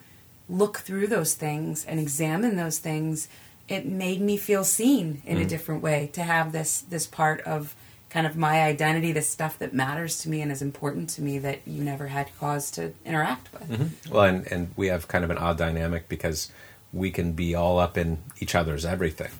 look 0.48 0.78
through 0.78 1.06
those 1.06 1.34
things 1.34 1.84
and 1.84 2.00
examine 2.00 2.56
those 2.56 2.78
things, 2.78 3.28
it 3.68 3.86
made 3.86 4.20
me 4.20 4.36
feel 4.36 4.64
seen 4.64 5.22
in 5.24 5.38
a 5.38 5.44
different 5.44 5.82
way 5.82 6.10
to 6.12 6.22
have 6.22 6.52
this 6.52 6.80
this 6.80 7.06
part 7.06 7.40
of 7.42 7.74
kind 8.10 8.26
of 8.26 8.36
my 8.36 8.62
identity, 8.62 9.12
the 9.12 9.22
stuff 9.22 9.58
that 9.60 9.72
matters 9.72 10.18
to 10.20 10.28
me 10.28 10.42
and 10.42 10.50
is 10.50 10.60
important 10.60 11.08
to 11.10 11.22
me 11.22 11.38
that 11.38 11.60
you 11.66 11.82
never 11.82 12.08
had 12.08 12.28
cause 12.38 12.70
to 12.72 12.92
interact 13.06 13.52
with. 13.52 13.70
Mm-hmm. 13.70 14.12
Well, 14.12 14.24
and, 14.24 14.46
and 14.52 14.74
we 14.76 14.88
have 14.88 15.08
kind 15.08 15.24
of 15.24 15.30
an 15.30 15.38
odd 15.38 15.56
dynamic 15.56 16.08
because 16.08 16.50
we 16.92 17.10
can 17.10 17.32
be 17.32 17.54
all 17.54 17.78
up 17.78 17.96
in 17.96 18.18
each 18.40 18.54
other's 18.54 18.84
everything, 18.84 19.30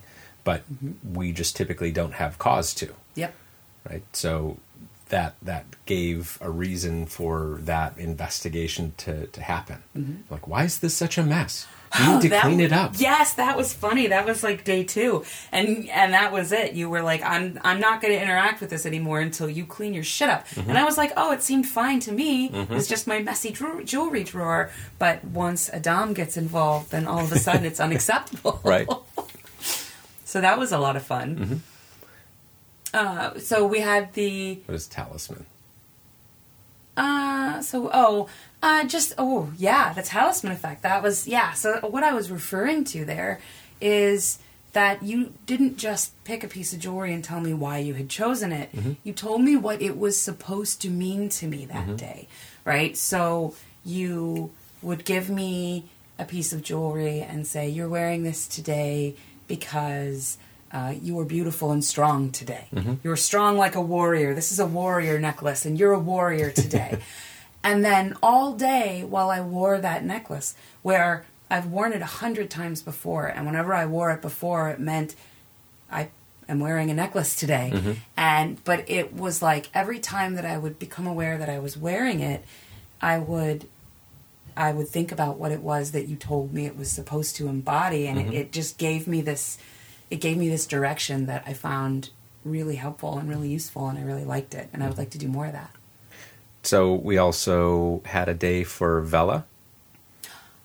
but 0.44 0.62
mm-hmm. 0.72 1.14
we 1.14 1.32
just 1.32 1.56
typically 1.56 1.90
don't 1.90 2.14
have 2.14 2.38
cause 2.38 2.72
to, 2.74 2.94
Yep. 3.16 3.34
right? 3.88 4.02
So 4.12 4.58
that 5.08 5.34
that 5.42 5.66
gave 5.86 6.38
a 6.40 6.48
reason 6.48 7.06
for 7.06 7.58
that 7.62 7.98
investigation 7.98 8.94
to, 8.98 9.26
to 9.26 9.42
happen. 9.42 9.82
Mm-hmm. 9.96 10.32
Like, 10.32 10.46
why 10.46 10.62
is 10.64 10.78
this 10.78 10.94
such 10.94 11.18
a 11.18 11.24
mess? 11.24 11.66
You 11.98 12.06
need 12.14 12.20
to 12.22 12.28
Mm-hmm. 12.28 12.28
That- 12.30 12.42
clean 12.44 12.60
it 12.60 12.72
up. 12.72 12.94
Yes, 12.98 13.34
that 13.34 13.56
was 13.56 13.72
funny. 13.72 14.06
That 14.08 14.24
was 14.26 14.42
like 14.44 14.64
day 14.64 14.84
two, 14.84 15.24
and 15.50 15.88
and 15.90 16.12
that 16.12 16.32
was 16.32 16.52
it. 16.52 16.74
You 16.74 16.88
were 16.88 17.02
like, 17.02 17.22
I'm 17.22 17.58
I'm 17.64 17.80
not 17.80 18.00
going 18.00 18.14
to 18.14 18.22
interact 18.22 18.60
with 18.60 18.70
this 18.70 18.86
anymore 18.86 19.20
until 19.20 19.48
you 19.50 19.64
clean 19.66 19.92
your 19.94 20.04
shit 20.04 20.28
up. 20.28 20.46
Mm-hmm. 20.48 20.68
And 20.70 20.78
I 20.78 20.84
was 20.84 20.96
like, 20.96 21.12
oh, 21.16 21.32
it 21.32 21.42
seemed 21.42 21.66
fine 21.66 21.98
to 22.00 22.12
me. 22.12 22.50
It's 22.70 22.86
just 22.86 23.06
my 23.06 23.20
messy 23.20 23.50
jewelry 23.84 24.22
drawer. 24.24 24.70
But 24.98 25.24
once 25.24 25.68
Adam 25.70 26.12
gets 26.14 26.36
involved, 26.36 26.90
then 26.92 27.06
all 27.06 27.20
of 27.24 27.32
a 27.32 27.38
sudden 27.38 27.64
it's 27.64 27.80
unacceptable. 27.80 28.60
Right. 28.64 28.88
So 30.24 30.40
that 30.40 30.60
was 30.60 30.70
a 30.70 30.78
lot 30.78 30.94
of 30.94 31.02
fun. 31.02 31.36
Mm-hmm. 31.36 31.56
Uh, 32.94 33.38
so 33.40 33.66
we 33.66 33.80
had 33.80 34.12
the 34.14 34.60
What 34.66 34.76
is 34.76 34.86
talisman? 34.86 35.44
Uh, 37.00 37.62
so 37.62 37.90
oh, 37.94 38.28
uh, 38.62 38.84
just 38.84 39.14
oh 39.16 39.50
yeah, 39.56 39.92
the 39.94 40.02
talisman 40.02 40.52
effect. 40.52 40.82
That 40.82 41.02
was 41.02 41.26
yeah. 41.26 41.52
So 41.54 41.80
what 41.80 42.04
I 42.04 42.12
was 42.12 42.30
referring 42.30 42.84
to 42.92 43.04
there 43.06 43.40
is 43.80 44.38
that 44.72 45.02
you 45.02 45.32
didn't 45.46 45.78
just 45.78 46.12
pick 46.24 46.44
a 46.44 46.48
piece 46.48 46.72
of 46.74 46.78
jewelry 46.78 47.12
and 47.14 47.24
tell 47.24 47.40
me 47.40 47.54
why 47.54 47.78
you 47.78 47.94
had 47.94 48.08
chosen 48.10 48.52
it. 48.52 48.68
You 49.02 49.12
told 49.14 49.40
me 49.42 49.56
what 49.56 49.80
it 49.80 49.98
was 49.98 50.20
supposed 50.20 50.82
to 50.82 50.90
mean 50.90 51.28
to 51.30 51.46
me 51.46 51.64
that 51.66 51.96
day, 51.96 52.28
right? 52.66 52.96
So 52.96 53.54
you 53.84 54.50
would 54.82 55.04
give 55.06 55.30
me 55.30 55.86
a 56.18 56.24
piece 56.26 56.52
of 56.52 56.62
jewelry 56.62 57.20
and 57.22 57.46
say, 57.46 57.68
"You're 57.68 57.88
wearing 57.88 58.24
this 58.24 58.46
today 58.46 59.16
because." 59.48 60.36
Uh, 60.72 60.94
you 61.02 61.16
were 61.16 61.24
beautiful 61.24 61.72
and 61.72 61.84
strong 61.84 62.30
today. 62.30 62.66
Mm-hmm. 62.72 62.94
You 63.02 63.10
were 63.10 63.16
strong 63.16 63.56
like 63.56 63.74
a 63.74 63.80
warrior. 63.80 64.34
This 64.34 64.52
is 64.52 64.60
a 64.60 64.66
warrior 64.66 65.18
necklace, 65.18 65.64
and 65.64 65.78
you're 65.78 65.92
a 65.92 65.98
warrior 65.98 66.50
today. 66.50 67.00
and 67.64 67.84
then 67.84 68.16
all 68.22 68.52
day 68.54 69.04
while 69.04 69.30
I 69.30 69.40
wore 69.40 69.78
that 69.78 70.04
necklace, 70.04 70.54
where 70.82 71.26
I've 71.50 71.66
worn 71.66 71.92
it 71.92 72.02
a 72.02 72.06
hundred 72.06 72.50
times 72.50 72.82
before, 72.82 73.26
and 73.26 73.46
whenever 73.46 73.74
I 73.74 73.86
wore 73.86 74.12
it 74.12 74.22
before, 74.22 74.70
it 74.70 74.78
meant 74.78 75.16
I 75.90 76.10
am 76.48 76.60
wearing 76.60 76.88
a 76.90 76.94
necklace 76.94 77.34
today. 77.34 77.72
Mm-hmm. 77.74 77.92
And 78.16 78.62
but 78.62 78.88
it 78.88 79.12
was 79.12 79.42
like 79.42 79.70
every 79.74 79.98
time 79.98 80.36
that 80.36 80.44
I 80.44 80.56
would 80.56 80.78
become 80.78 81.06
aware 81.06 81.36
that 81.36 81.48
I 81.48 81.58
was 81.58 81.76
wearing 81.76 82.20
it, 82.20 82.44
I 83.00 83.18
would 83.18 83.66
I 84.56 84.72
would 84.72 84.88
think 84.88 85.10
about 85.10 85.36
what 85.38 85.50
it 85.50 85.62
was 85.62 85.92
that 85.92 86.06
you 86.06 86.14
told 86.14 86.52
me 86.52 86.66
it 86.66 86.76
was 86.76 86.90
supposed 86.90 87.34
to 87.36 87.48
embody, 87.48 88.06
and 88.06 88.18
it, 88.20 88.26
mm-hmm. 88.26 88.34
it 88.34 88.52
just 88.52 88.78
gave 88.78 89.08
me 89.08 89.20
this 89.20 89.58
it 90.10 90.16
gave 90.20 90.36
me 90.36 90.48
this 90.48 90.66
direction 90.66 91.26
that 91.26 91.44
I 91.46 91.52
found 91.54 92.10
really 92.44 92.76
helpful 92.76 93.18
and 93.18 93.28
really 93.28 93.48
useful, 93.48 93.88
and 93.88 93.98
I 93.98 94.02
really 94.02 94.24
liked 94.24 94.54
it, 94.54 94.68
and 94.72 94.82
I 94.82 94.88
would 94.88 94.98
like 94.98 95.10
to 95.10 95.18
do 95.18 95.28
more 95.28 95.46
of 95.46 95.52
that. 95.52 95.70
So 96.62 96.94
we 96.94 97.16
also 97.18 98.02
had 98.04 98.28
a 98.28 98.34
day 98.34 98.64
for 98.64 99.00
Vella. 99.00 99.44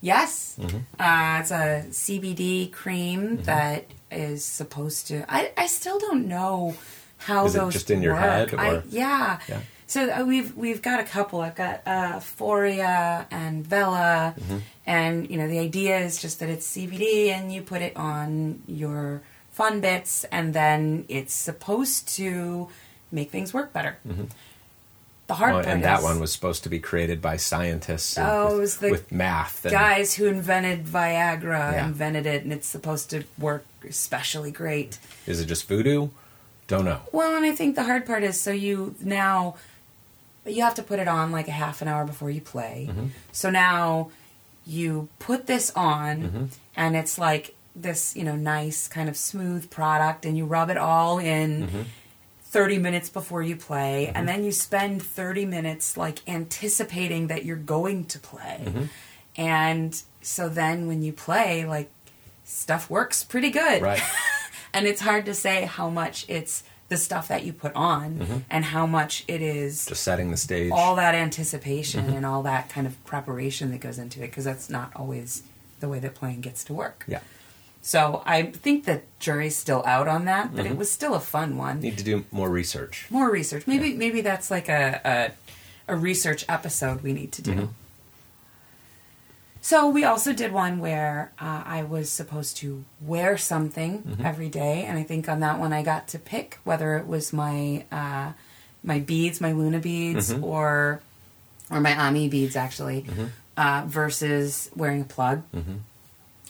Yes, 0.02 0.58
Mm-hmm. 0.60 0.78
uh, 1.02 1.40
it's 1.42 1.52
a 1.52 1.86
CBD 1.90 2.72
cream 2.72 3.38
that 3.44 3.86
is 4.12 4.46
supposed 4.46 5.08
to. 5.08 5.26
I 5.28 5.52
I 5.58 5.68
still 5.68 6.00
don't 6.00 6.28
know 6.28 6.76
how 7.18 7.46
Is 7.46 7.56
it 7.56 7.58
those 7.60 7.74
just 7.74 7.92
in 7.92 8.02
your 8.02 8.14
work. 8.14 8.52
head, 8.52 8.56
I, 8.60 8.82
yeah. 8.90 9.40
Yeah. 9.50 9.60
So 9.88 10.10
uh, 10.10 10.24
we've 10.26 10.56
we've 10.56 10.82
got 10.82 11.00
a 11.00 11.04
couple. 11.04 11.42
I've 11.42 11.56
got 11.56 11.82
uh, 11.86 12.20
Foria 12.20 13.26
and 13.32 13.66
Vella, 13.66 14.36
Mm-hmm. 14.40 14.58
and 14.86 15.30
you 15.30 15.38
know 15.38 15.48
the 15.48 15.60
idea 15.60 16.00
is 16.00 16.22
just 16.22 16.40
that 16.40 16.50
it's 16.50 16.68
CBD 16.76 17.30
and 17.30 17.52
you 17.52 17.62
put 17.62 17.82
it 17.82 17.96
on 17.98 18.62
your 18.68 19.22
fun 19.56 19.80
bits, 19.80 20.26
and 20.26 20.54
then 20.54 21.06
it's 21.08 21.34
supposed 21.34 22.10
to 22.10 22.68
make 23.10 23.32
things 23.32 23.54
work 23.54 23.72
better. 23.72 23.98
Mm-hmm. 24.06 24.26
The 25.28 25.34
hard 25.34 25.52
Oh, 25.52 25.56
part 25.56 25.66
and 25.68 25.84
that 25.86 26.00
is 26.00 26.04
one 26.04 26.20
was 26.20 26.34
supposed 26.34 26.64
to 26.64 26.70
be 26.70 26.80
created 26.80 27.22
by 27.22 27.38
scientists 27.38 28.18
and 28.18 28.28
Oh, 28.28 28.48
it 28.48 28.50
with, 28.52 28.60
was 28.60 28.78
the 28.78 28.92
with 28.92 29.12
math. 29.14 29.64
And, 29.66 29.72
guys 29.72 30.14
who 30.14 30.26
invented 30.26 30.86
Viagra 30.86 31.72
Yeah. 31.72 31.86
invented 31.88 32.26
it, 32.26 32.44
and 32.44 32.52
it's 32.52 32.68
supposed 32.68 33.10
to 33.12 33.24
work 33.40 33.66
especially 33.88 34.52
great. 34.52 35.00
Is 35.26 35.40
it 35.40 35.46
just 35.46 35.68
voodoo? 35.70 36.10
Don't 36.68 36.84
know. 36.84 37.00
Well, 37.14 37.36
and 37.38 37.46
I 37.46 37.54
think 37.54 37.76
the 37.76 37.84
hard 37.84 38.06
part 38.06 38.24
is 38.24 38.40
so 38.40 38.52
you 38.52 38.96
now 39.00 39.56
you 40.46 40.62
have 40.64 40.76
to 40.76 40.84
put 40.84 41.00
it 41.00 41.08
on 41.08 41.32
like 41.32 41.48
a 41.48 41.52
half 41.52 41.82
an 41.82 41.88
hour 41.88 42.06
before 42.06 42.30
you 42.30 42.42
play. 42.42 42.88
Mm-hmm. 42.90 43.08
So 43.32 43.50
now 43.50 44.12
you 44.68 45.08
put 45.20 45.48
this 45.48 45.72
on, 45.76 46.22
mm-hmm. 46.22 46.46
and 46.76 46.96
it's 46.98 47.18
like 47.18 47.56
this, 47.76 48.16
you 48.16 48.24
know, 48.24 48.36
nice 48.36 48.88
kind 48.88 49.10
of 49.10 49.18
smooth 49.18 49.70
product, 49.70 50.26
and 50.26 50.38
you 50.38 50.46
rub 50.46 50.70
it 50.70 50.78
all 50.78 51.20
in. 51.20 51.68
Mm-hmm. 51.68 51.82
30 52.48 52.78
minutes 52.78 53.10
before 53.10 53.44
you 53.44 53.54
play 53.58 54.08
and 54.08 54.16
mm-hmm. 54.16 54.26
then 54.28 54.44
you 54.46 54.52
spend 54.54 55.04
30 55.04 55.46
minutes 55.46 55.98
like 55.98 56.20
anticipating 56.26 57.28
that 57.28 57.44
you're 57.44 57.58
going 57.58 58.06
to 58.06 58.18
play 58.18 58.62
mm-hmm. 58.64 58.84
and 59.36 60.04
so 60.22 60.48
then 60.48 60.88
when 60.88 61.02
you 61.02 61.12
play 61.12 61.66
like 61.66 61.92
stuff 62.46 62.90
works 62.90 63.26
pretty 63.26 63.50
good 63.50 63.82
Right. 63.82 64.02
and 64.74 64.88
it's 64.88 65.02
hard 65.02 65.26
to 65.26 65.34
say 65.34 65.66
how 65.66 65.90
much 65.90 66.24
it's 66.30 66.64
the 66.88 66.98
stuff 66.98 67.28
that 67.28 67.44
you 67.44 67.52
put 67.52 67.76
on 67.76 68.46
and 68.50 68.64
how 68.64 68.86
much 68.86 69.26
it 69.28 69.42
is 69.42 69.88
Just 69.88 70.04
setting 70.04 70.32
the 70.32 70.38
stage. 70.38 70.72
all 70.74 70.96
that 70.96 71.16
anticipation 71.16 72.10
and 72.12 72.26
all 72.26 72.44
that 72.44 72.70
kind 72.70 72.86
of 72.88 73.04
preparation 73.06 73.72
that 73.72 73.80
goes 73.80 73.98
into 73.98 74.20
it 74.24 74.28
because 74.28 74.46
that's 74.46 74.70
not 74.70 74.92
always 74.96 75.44
the 75.80 75.90
way 75.90 76.00
that 76.00 76.14
playing 76.16 76.42
gets 76.42 76.64
to 76.66 76.74
work. 76.74 77.04
yeah. 77.08 77.20
So 77.86 78.24
I 78.26 78.42
think 78.42 78.86
the 78.86 79.04
jury's 79.20 79.56
still 79.56 79.84
out 79.86 80.08
on 80.08 80.26
that, 80.26 80.56
but 80.56 80.66
it 80.66 80.76
was 80.76 80.92
still 80.92 81.14
a 81.14 81.20
fun 81.20 81.56
one. 81.56 81.82
Need 81.82 82.00
to 82.00 82.04
do 82.04 82.26
more 82.32 82.50
research. 82.50 83.06
More 83.12 83.30
research. 83.30 83.68
Maybe 83.68 83.94
maybe 83.94 84.22
that's 84.22 84.50
like 84.50 84.70
a 84.70 85.00
a, 85.88 85.94
a 85.94 85.96
research 85.96 86.46
episode 86.50 87.04
we 87.04 87.14
need 87.14 87.32
to 87.34 87.44
do. 87.44 87.70
So 89.62 89.88
we 89.88 90.04
also 90.04 90.34
did 90.34 90.52
one 90.52 90.80
where 90.80 91.32
uh, 91.40 91.62
I 91.64 91.84
was 91.84 92.10
supposed 92.10 92.58
to 92.58 92.84
wear 93.02 93.38
something 93.38 94.18
every 94.24 94.50
day, 94.50 94.84
and 94.86 94.98
I 94.98 95.04
think 95.04 95.30
on 95.30 95.42
that 95.42 95.60
one 95.60 95.72
I 95.72 95.84
got 95.84 96.08
to 96.10 96.18
pick 96.18 96.58
whether 96.64 96.98
it 96.98 97.06
was 97.06 97.32
my 97.34 97.86
uh, 97.92 98.32
my 98.84 98.98
beads, 99.00 99.40
my 99.40 99.52
Luna 99.52 99.78
beads, 99.80 100.34
or 100.34 101.02
or 101.70 101.80
my 101.82 101.96
Ami 101.96 102.30
beads 102.30 102.56
actually, 102.56 103.06
uh, 103.58 103.84
versus 103.86 104.72
wearing 104.76 105.02
a 105.02 105.06
plug. 105.06 105.44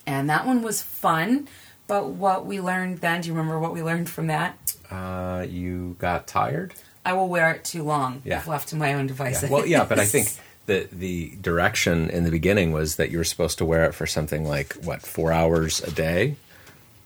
And 0.08 0.30
that 0.30 0.46
one 0.46 0.62
was 0.62 0.82
fun. 0.82 1.48
But 1.88 2.10
what 2.10 2.46
we 2.46 2.62
learned 2.62 3.00
then, 3.00 3.22
do 3.22 3.28
you 3.28 3.34
remember 3.34 3.60
what 3.60 3.74
we 3.74 3.84
learned 3.84 4.10
from 4.10 4.28
that? 4.28 4.76
Uh, 4.90 5.46
you 5.48 5.96
got 6.00 6.28
tired? 6.28 6.74
I 7.06 7.14
will 7.14 7.28
wear 7.28 7.52
it 7.52 7.64
too 7.64 7.84
long 7.84 8.22
Yeah. 8.26 8.40
if 8.40 8.48
left 8.48 8.70
to 8.70 8.76
my 8.76 8.94
own 8.96 9.06
devices. 9.08 9.44
Yeah. 9.44 9.50
Well, 9.50 9.66
yeah, 9.68 9.86
but 9.86 10.00
I 10.00 10.06
think 10.06 10.30
the 10.66 10.88
the 10.92 11.36
direction 11.42 12.10
in 12.10 12.24
the 12.24 12.32
beginning 12.32 12.72
was 12.72 12.96
that 12.96 13.12
you 13.12 13.20
were 13.20 13.24
supposed 13.24 13.60
to 13.60 13.66
wear 13.66 13.86
it 13.86 13.94
for 13.94 14.08
something 14.08 14.46
like 14.46 14.74
what 14.84 15.04
four 15.04 15.32
hours 15.32 15.82
a 15.84 15.92
day. 15.92 16.38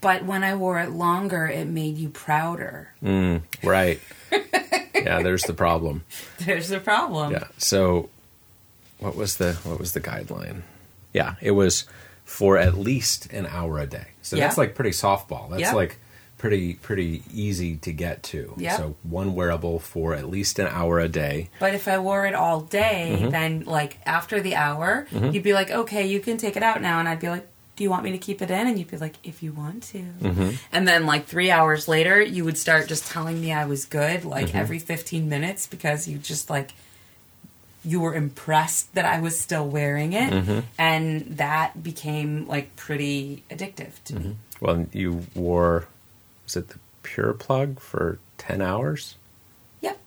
But 0.01 0.23
when 0.23 0.45
I 0.45 0.55
wore 0.55 0.79
it 0.79 0.91
longer, 0.91 1.45
it 1.45 1.67
made 1.67 1.97
you 1.97 2.07
prouder. 2.07 2.93
Right. 3.61 3.99
yeah, 4.31 5.21
there's 5.21 5.43
the 5.43 5.53
problem. 5.53 6.05
There's 6.39 6.69
the 6.69 6.79
problem. 6.79 7.33
Yeah. 7.33 7.47
So, 7.57 8.09
what 8.99 9.15
was 9.17 9.35
the 9.35 9.53
what 9.65 9.77
was 9.77 9.91
the 9.91 9.99
guideline? 9.99 10.61
Yeah, 11.13 11.35
it 11.41 11.51
was 11.51 11.83
for 12.29 12.57
at 12.57 12.77
least 12.77 13.33
an 13.33 13.47
hour 13.47 13.79
a 13.79 13.87
day. 13.87 14.05
So 14.21 14.35
Yeah. 14.35 14.43
that's 14.45 14.57
like 14.57 14.75
pretty 14.75 14.91
softball. 14.91 15.49
That's 15.49 15.61
Yeah. 15.61 15.73
like 15.73 15.97
pretty 16.37 16.75
pretty 16.75 17.23
easy 17.33 17.75
to 17.77 17.91
get 17.91 18.21
to. 18.23 18.53
Yeah. 18.55 18.77
So 18.77 18.95
one 19.03 19.33
wearable 19.35 19.79
for 19.79 20.13
at 20.13 20.29
least 20.29 20.59
an 20.59 20.67
hour 20.67 20.99
a 20.99 21.09
day. 21.09 21.49
But 21.59 21.73
if 21.73 21.87
I 21.87 21.97
wore 21.97 22.25
it 22.27 22.35
all 22.35 22.61
day, 22.61 23.17
Mm-hmm. 23.19 23.29
then 23.31 23.63
like 23.65 23.97
after 24.05 24.39
the 24.39 24.55
hour, 24.55 25.07
you'd 25.11 25.43
be 25.43 25.53
like, 25.53 25.71
okay, 25.71 26.05
you 26.07 26.19
can 26.19 26.37
take 26.37 26.55
it 26.55 26.63
out 26.63 26.81
now. 26.81 26.99
And 26.99 27.09
I'd 27.09 27.19
be 27.19 27.29
like, 27.29 27.45
do 27.75 27.83
you 27.83 27.89
want 27.89 28.03
me 28.03 28.11
to 28.11 28.17
keep 28.17 28.41
it 28.41 28.51
in? 28.51 28.67
And 28.67 28.77
you'd 28.77 28.91
be 28.91 28.97
like, 28.97 29.15
if 29.23 29.41
you 29.41 29.51
want 29.51 29.83
to. 29.91 29.99
Mm-hmm. 30.21 30.49
And 30.71 30.87
then 30.87 31.05
like 31.05 31.25
three 31.25 31.49
hours 31.49 31.87
later, 31.87 32.21
you 32.21 32.45
would 32.45 32.57
start 32.57 32.87
just 32.87 33.07
telling 33.11 33.41
me 33.41 33.51
I 33.51 33.65
was 33.65 33.85
good, 33.85 34.23
like 34.23 34.47
Mm-hmm. 34.49 34.57
every 34.57 34.79
15 34.79 35.27
minutes, 35.27 35.65
because 35.67 36.07
you 36.07 36.17
just 36.19 36.49
like, 36.49 36.71
you 37.85 37.99
were 38.01 38.13
impressed 38.13 38.93
that 38.95 39.05
I 39.05 39.19
was 39.21 39.39
still 39.39 39.67
wearing 39.67 40.13
it. 40.13 40.31
Mm-hmm. 40.33 40.59
And 40.77 41.37
that 41.37 41.81
became 41.81 42.47
like 42.47 42.75
pretty 42.75 43.43
addictive 43.49 43.91
to 44.05 44.15
me. 44.15 44.35
Well, 44.59 44.85
you 44.91 45.25
wore 45.35 45.87
was 46.45 46.55
it 46.57 46.69
the 46.69 46.79
pure 47.03 47.33
plug 47.33 47.79
for 47.79 48.19
10 48.39 48.61
hours. 48.61 49.15
Yep. 49.81 49.97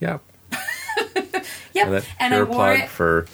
Yep. 0.00 0.22
Yep. 1.74 1.86
And 1.86 2.04
And 2.20 2.34
I 2.34 2.36
pure 2.38 2.44
wore 2.46 2.54
plug 2.54 2.78
it. 2.80 2.88
for 2.90 3.26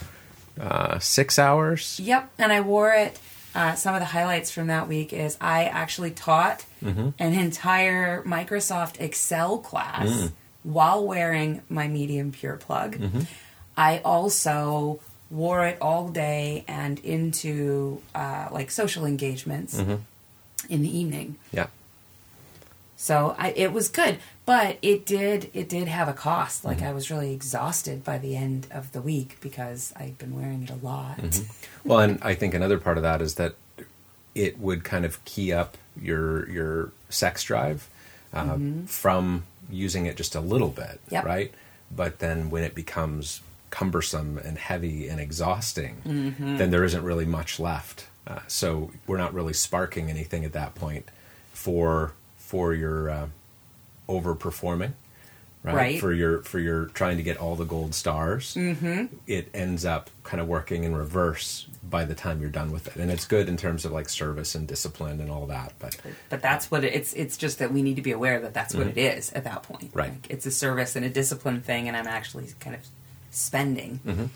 uh, 0.61 0.99
six 1.01 1.39
hours. 1.41 1.99
Yep, 2.01 2.31
and 2.39 2.53
I 2.53 2.61
wore 2.61 2.93
it. 2.93 3.19
Uh, 3.55 3.75
some 3.75 3.95
of 3.95 4.01
the 4.01 4.07
highlights 4.07 4.51
from 4.53 4.69
that 4.69 4.87
week 4.87 5.13
is 5.13 5.37
I 5.41 5.65
actually 5.65 6.11
taught 6.13 6.65
Mm-hmm. 6.85 7.09
an 7.19 7.35
entire 7.35 8.23
Microsoft 8.23 9.01
Excel 9.01 9.59
class 9.59 10.09
Mm. 10.09 10.33
while 10.63 11.05
wearing 11.05 11.63
my 11.69 11.89
medium 11.89 12.31
pure 12.31 12.57
plug. 12.57 12.97
Mm-hmm. 13.79 14.07
I 14.07 14.11
also 14.11 15.01
wore 15.31 15.67
it 15.67 15.79
all 15.81 16.09
day 16.09 16.65
and 16.67 16.99
into 17.01 18.01
uh, 18.15 18.49
like 18.51 18.71
social 18.71 19.05
engagements 19.05 19.79
Mm-hmm. 19.79 19.97
in 20.69 20.83
the 20.83 20.99
evening. 20.99 21.37
Yeah. 21.53 21.67
So 22.97 23.37
I, 23.39 23.51
it 23.51 23.73
was 23.73 23.89
good, 23.89 24.19
but 24.45 24.77
it 24.83 25.07
did 25.07 25.51
it 25.55 25.69
did 25.69 25.87
have 25.87 26.09
a 26.09 26.13
cost. 26.13 26.61
Mm-hmm. 26.61 26.69
Like 26.69 26.83
I 26.83 26.93
was 26.93 27.11
really 27.11 27.33
exhausted 27.33 28.03
by 28.05 28.19
the 28.19 28.37
end 28.37 28.67
of 28.73 28.91
the 28.93 29.01
week 29.01 29.37
because 29.41 29.93
I'd 29.97 30.19
been 30.19 30.35
wearing 30.35 30.65
it 30.65 30.71
a 30.71 30.85
lot. 30.85 31.19
Well, 31.85 32.01
and 32.01 32.19
I 32.23 32.35
think 32.35 32.55
another 32.55 32.79
part 32.79 32.97
of 32.97 33.03
that 33.05 33.23
is 33.23 33.37
that 33.37 33.55
it 34.35 34.59
would 34.59 34.83
kind 34.85 35.05
of 35.05 35.25
key 35.25 35.53
up 35.53 35.77
your 36.01 36.49
your 36.51 36.93
sex 37.09 37.45
drive 37.45 37.89
uh, 38.35 38.57
from 38.87 39.45
using 39.71 40.07
it 40.07 40.17
just 40.17 40.35
a 40.35 40.41
little 40.41 40.69
bit, 40.71 41.01
Yep. 41.11 41.25
right? 41.25 41.53
But 41.95 42.19
then 42.19 42.51
when 42.51 42.65
it 42.65 42.75
becomes 42.75 43.41
cumbersome 43.71 44.39
and 44.39 44.59
heavy 44.59 45.09
and 45.09 45.21
exhausting, 45.21 46.01
then 46.39 46.71
there 46.71 46.85
isn't 46.85 47.03
really 47.03 47.27
much 47.27 47.61
left. 47.61 48.07
Uh, 48.27 48.41
so 48.47 48.91
we're 49.07 49.17
not 49.17 49.33
really 49.33 49.55
sparking 49.55 50.11
anything 50.11 50.45
at 50.45 50.53
that 50.53 50.75
point 50.75 51.07
for 51.53 52.13
for 52.37 52.75
your 52.75 53.11
uh, 53.11 53.29
overperforming. 54.09 54.93
Right? 55.65 55.75
Right. 55.75 56.01
for 56.01 56.13
your 56.13 56.43
for 56.43 56.61
your 56.61 56.87
trying 56.87 57.17
to 57.17 57.23
get 57.25 57.37
all 57.37 57.57
the 57.57 57.65
gold 57.65 57.93
stars, 57.93 58.55
mm-hmm. 58.55 59.07
it 59.27 59.51
ends 59.53 59.85
up 59.85 60.09
kind 60.23 60.41
of 60.41 60.47
working 60.47 60.85
in 60.85 60.95
reverse 60.95 61.67
by 61.83 62.05
the 62.05 62.15
time 62.15 62.41
you're 62.41 62.49
done 62.49 62.71
with 62.71 62.87
it, 62.87 62.97
and 62.97 63.11
it's 63.11 63.27
good 63.27 63.49
in 63.49 63.57
terms 63.57 63.85
of 63.85 63.91
like 63.91 64.09
service 64.09 64.55
and 64.55 64.69
discipline 64.69 65.21
and 65.21 65.31
all 65.31 65.47
that. 65.47 65.73
But 65.81 65.97
But 66.29 66.43
that's 66.43 66.71
what 66.71 66.85
it, 66.85 66.95
it's. 66.95 67.13
It's 67.15 67.37
just 67.37 67.59
that 67.59 67.73
we 67.73 67.83
need 67.83 67.97
to 67.97 68.03
be 68.03 68.13
aware 68.13 68.41
that 68.41 68.55
that's 68.55 68.73
what 68.73 68.87
it 68.87 68.99
is 68.99 69.33
at 69.33 69.45
that 69.45 69.65
point. 69.65 69.91
Right. 69.93 70.11
Like, 70.11 70.31
it's 70.31 70.47
a 70.47 70.51
service 70.51 70.95
and 70.95 71.05
a 71.05 71.11
discipline 71.11 71.61
thing, 71.61 71.89
and 71.89 71.97
I'm 71.97 72.07
actually 72.07 72.47
kind 72.61 72.77
of 72.77 72.83
spending. 73.39 74.31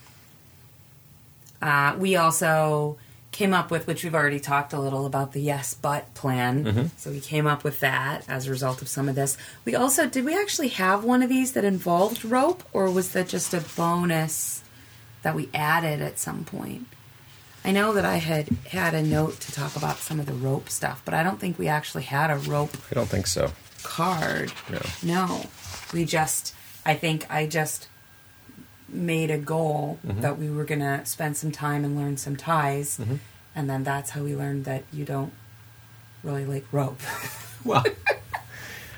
Uh, 1.60 1.94
we 1.98 2.16
also 2.16 2.96
came 3.30 3.54
up 3.54 3.70
with, 3.70 3.86
which 3.86 4.04
we've 4.04 4.14
already 4.14 4.40
talked 4.40 4.72
a 4.72 4.78
little 4.80 5.06
about, 5.06 5.32
the 5.32 5.40
yes 5.40 5.74
but 5.74 6.12
plan. 6.14 6.90
So 6.98 7.10
we 7.10 7.20
came 7.20 7.46
up 7.46 7.64
with 7.64 7.80
that 7.80 8.28
as 8.28 8.46
a 8.46 8.50
result 8.50 8.82
of 8.82 8.88
some 8.88 9.08
of 9.08 9.14
this. 9.14 9.38
We 9.64 9.74
also 9.74 10.06
did. 10.06 10.24
We 10.24 10.38
actually 10.38 10.68
have 10.68 11.04
one 11.04 11.22
of 11.22 11.28
these 11.28 11.52
that 11.52 11.64
involved 11.64 12.24
rope, 12.24 12.62
or 12.72 12.90
was 12.90 13.12
that 13.12 13.28
just 13.28 13.54
a 13.54 13.60
bonus 13.76 14.62
that 15.22 15.34
we 15.34 15.48
added 15.54 16.02
at 16.02 16.18
some 16.18 16.44
point? 16.44 16.86
I 17.64 17.70
know 17.70 17.92
that 17.92 18.04
I 18.04 18.16
had 18.16 18.48
had 18.70 18.92
a 18.92 19.02
note 19.02 19.38
to 19.40 19.52
talk 19.52 19.76
about 19.76 19.98
some 19.98 20.18
of 20.18 20.26
the 20.26 20.32
rope 20.34 20.68
stuff, 20.68 21.00
but 21.04 21.14
I 21.14 21.22
don't 21.22 21.38
think 21.38 21.58
we 21.60 21.68
actually 21.68 22.02
had 22.02 22.28
a 22.30 22.36
rope 22.36 22.76
I 22.90 22.94
don't 22.96 23.08
think 23.08 23.28
so. 23.28 23.52
card. 23.84 24.52
No. 24.68 24.80
No. 25.02 25.46
We 25.94 26.04
just, 26.04 26.54
I 26.84 26.94
think 26.94 27.24
I 27.30 27.46
just 27.46 27.86
made 28.92 29.30
a 29.30 29.38
goal 29.38 29.98
that 30.04 30.38
we 30.38 30.50
were 30.50 30.64
going 30.64 30.80
to 30.80 31.04
spend 31.04 31.36
some 31.36 31.50
time 31.50 31.84
and 31.84 31.96
learn 31.96 32.16
some 32.16 32.36
ties. 32.36 32.98
And 33.54 33.68
then 33.68 33.84
that's 33.84 34.10
how 34.10 34.22
we 34.22 34.34
learned 34.34 34.64
that 34.64 34.84
you 34.92 35.04
don't 35.04 35.32
really 36.22 36.44
like 36.44 36.64
rope. 36.72 37.00
Well, 37.64 37.84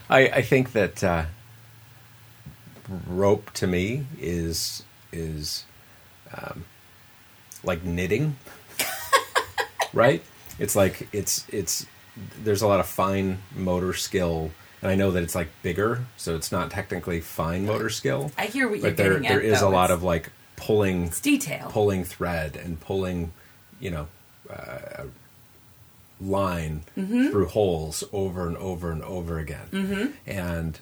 I 0.09 0.21
I 0.29 0.43
think 0.43 0.73
that 0.73 1.05
uh, 1.05 1.27
rope 3.07 3.51
to 3.53 3.67
me 3.67 4.07
is 4.19 4.83
is 5.13 5.65
um, 6.33 6.65
like 7.63 7.85
knitting, 7.85 8.37
right? 9.93 10.23
It's 10.59 10.75
like 10.75 11.09
it's 11.13 11.45
it's 11.51 11.87
there's 12.43 12.63
a 12.63 12.67
lot 12.67 12.81
of 12.81 12.87
fine 12.87 13.39
motor 13.55 13.93
skill, 13.93 14.51
and 14.85 14.93
I 14.93 14.95
know 14.95 15.11
that 15.11 15.23
it's 15.25 15.35
like 15.35 15.49
bigger, 15.63 16.05
so 16.17 16.37
it's 16.37 16.53
not 16.53 16.71
technically 16.71 17.21
fine 17.21 17.67
motor 17.67 17.91
skill. 17.91 18.31
I 18.39 18.47
hear 18.47 18.69
what 18.69 18.79
you're 18.79 18.91
but 18.91 18.97
there 18.97 19.09
getting 19.19 19.29
there 19.29 19.41
at. 19.41 19.45
is 19.47 19.61
though. 19.61 19.69
a 19.69 19.71
lot 19.71 19.91
of 19.91 20.05
like 20.05 20.31
pulling 20.57 21.07
it's 21.07 21.21
detail. 21.21 21.69
pulling 21.73 22.05
thread 22.05 22.55
and 22.57 22.79
pulling, 22.79 23.33
you 23.81 23.91
know, 23.91 24.07
uh, 24.49 25.05
line 26.21 26.83
Mm-hmm. 26.97 27.31
through 27.31 27.49
holes 27.49 28.05
over 28.13 28.47
and 28.47 28.57
over 28.59 28.93
and 28.93 29.03
over 29.03 29.39
again. 29.39 29.67
Mm-hmm. 29.73 30.07
And 30.31 30.79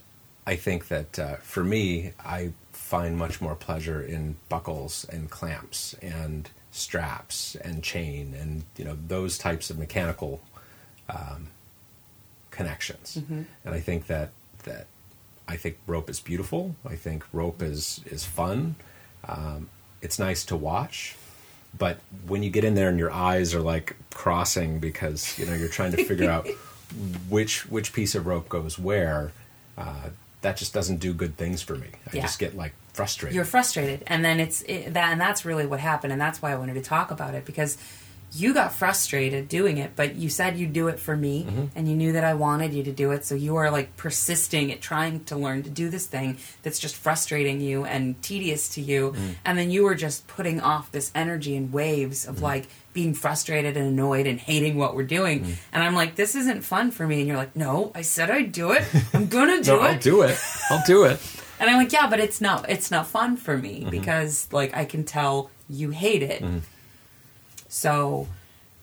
I 0.46 0.56
think 0.56 0.88
that 0.88 1.18
uh, 1.18 1.36
for 1.36 1.64
me, 1.64 2.12
I 2.22 2.52
find 2.72 3.16
much 3.16 3.40
more 3.40 3.54
pleasure 3.54 4.02
in 4.02 4.36
buckles 4.50 5.06
and 5.10 5.30
clamps 5.30 5.94
and 6.02 6.50
straps 6.70 7.54
and 7.56 7.82
chain 7.82 8.34
and 8.38 8.64
you 8.76 8.84
know 8.84 8.96
those 9.08 9.36
types 9.38 9.68
of 9.70 9.78
mechanical 9.78 10.40
um, 11.08 11.48
connections. 12.52 13.18
Mm-hmm. 13.20 13.42
And 13.64 13.74
I 13.74 13.80
think 13.80 14.06
that 14.06 14.30
that 14.62 14.86
I 15.48 15.56
think 15.56 15.78
rope 15.88 16.08
is 16.08 16.20
beautiful. 16.20 16.76
I 16.88 16.94
think 16.94 17.24
rope 17.32 17.60
is 17.60 18.00
is 18.06 18.24
fun. 18.24 18.76
Um, 19.26 19.68
it's 20.00 20.18
nice 20.18 20.44
to 20.46 20.56
watch, 20.56 21.16
but 21.76 21.98
when 22.26 22.42
you 22.44 22.50
get 22.50 22.62
in 22.64 22.74
there 22.76 22.88
and 22.88 22.98
your 22.98 23.10
eyes 23.12 23.54
are 23.54 23.60
like 23.60 23.96
crossing 24.14 24.78
because 24.78 25.36
you 25.38 25.46
know 25.46 25.54
you're 25.54 25.68
trying 25.68 25.92
to 25.92 26.04
figure 26.04 26.30
out 26.30 26.46
which 27.28 27.68
which 27.70 27.92
piece 27.92 28.14
of 28.14 28.26
rope 28.26 28.48
goes 28.48 28.78
where, 28.78 29.32
uh, 29.78 30.10
that 30.42 30.56
just 30.56 30.72
doesn't 30.74 30.98
do 30.98 31.12
good 31.12 31.36
things 31.36 31.62
for 31.62 31.74
me. 31.76 31.88
I 32.06 32.16
Yeah. 32.16 32.22
just 32.22 32.38
get 32.38 32.56
like 32.56 32.74
frustrated. 32.92 33.34
you're 33.34 33.44
frustrated 33.46 34.02
and 34.06 34.22
then 34.22 34.38
it's 34.38 34.60
it, 34.62 34.92
that 34.92 35.12
and 35.12 35.20
that's 35.20 35.44
really 35.46 35.64
what 35.64 35.80
happened 35.80 36.12
and 36.12 36.20
that's 36.20 36.42
why 36.42 36.52
i 36.52 36.56
wanted 36.56 36.74
to 36.74 36.82
talk 36.82 37.10
about 37.10 37.32
it 37.34 37.46
because 37.46 37.78
you 38.34 38.54
got 38.54 38.72
frustrated 38.72 39.48
doing 39.48 39.76
it 39.78 39.92
but 39.94 40.14
you 40.14 40.28
said 40.28 40.56
you'd 40.56 40.72
do 40.72 40.88
it 40.88 40.98
for 40.98 41.16
me 41.16 41.44
mm-hmm. 41.44 41.64
and 41.74 41.88
you 41.88 41.94
knew 41.94 42.12
that 42.12 42.24
i 42.24 42.34
wanted 42.34 42.72
you 42.72 42.82
to 42.82 42.92
do 42.92 43.10
it 43.10 43.24
so 43.24 43.34
you 43.34 43.56
are 43.56 43.70
like 43.70 43.96
persisting 43.96 44.72
at 44.72 44.80
trying 44.80 45.22
to 45.24 45.36
learn 45.36 45.62
to 45.62 45.70
do 45.70 45.88
this 45.88 46.06
thing 46.06 46.36
that's 46.62 46.78
just 46.78 46.96
frustrating 46.96 47.60
you 47.60 47.84
and 47.84 48.20
tedious 48.22 48.68
to 48.70 48.80
you 48.80 49.10
mm-hmm. 49.10 49.30
and 49.44 49.58
then 49.58 49.70
you 49.70 49.84
were 49.84 49.94
just 49.94 50.26
putting 50.26 50.60
off 50.60 50.90
this 50.92 51.10
energy 51.14 51.54
in 51.54 51.70
waves 51.72 52.26
of 52.26 52.36
mm-hmm. 52.36 52.44
like 52.44 52.68
being 52.92 53.14
frustrated 53.14 53.76
and 53.76 53.86
annoyed 53.86 54.26
and 54.26 54.38
hating 54.38 54.76
what 54.76 54.94
we're 54.94 55.02
doing 55.02 55.56
and 55.72 55.82
i'm 55.82 55.94
like 55.94 56.14
this 56.14 56.34
isn't 56.34 56.62
fun 56.62 56.90
for 56.90 57.06
me 57.06 57.20
and 57.20 57.28
you're 57.28 57.36
like 57.36 57.56
no 57.56 57.90
i 57.94 58.02
said 58.02 58.30
i'd 58.30 58.52
do 58.52 58.72
it 58.72 58.82
i'm 59.14 59.26
gonna 59.28 59.62
do 59.62 59.76
no, 59.76 59.84
it 59.84 59.92
I'll 59.92 59.98
do 59.98 60.22
it. 60.22 60.38
I'll 60.70 60.84
do 60.86 61.04
it. 61.04 61.20
and 61.60 61.70
I'm 61.70 61.76
like, 61.76 61.92
yeah, 61.92 62.08
but 62.08 62.20
it's 62.20 62.40
not 62.40 62.68
it's 62.68 62.90
not 62.90 63.06
fun 63.06 63.36
for 63.36 63.56
me 63.56 63.80
Mm-hmm. 63.80 63.90
because 63.90 64.48
like 64.52 64.76
I 64.76 64.84
can 64.84 65.04
tell 65.04 65.50
you 65.68 65.90
hate 65.90 66.22
it. 66.22 66.42
So 67.72 68.28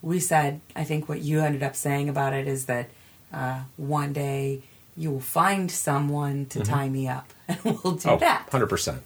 we 0.01 0.19
said, 0.19 0.61
I 0.75 0.83
think 0.83 1.07
what 1.07 1.21
you 1.21 1.41
ended 1.41 1.61
up 1.61 1.75
saying 1.75 2.09
about 2.09 2.33
it 2.33 2.47
is 2.47 2.65
that 2.65 2.89
uh, 3.31 3.59
one 3.77 4.13
day 4.13 4.63
you 4.97 5.11
will 5.11 5.19
find 5.19 5.69
someone 5.69 6.47
to 6.47 6.61
tie 6.63 6.89
me 6.89 7.07
up, 7.07 7.31
and 7.47 7.59
we'll 7.63 7.75
do 7.93 8.09
Mm-hmm. 8.09 8.09
Oh, 8.09 8.17
that. 8.17 8.49
100%. 8.49 8.99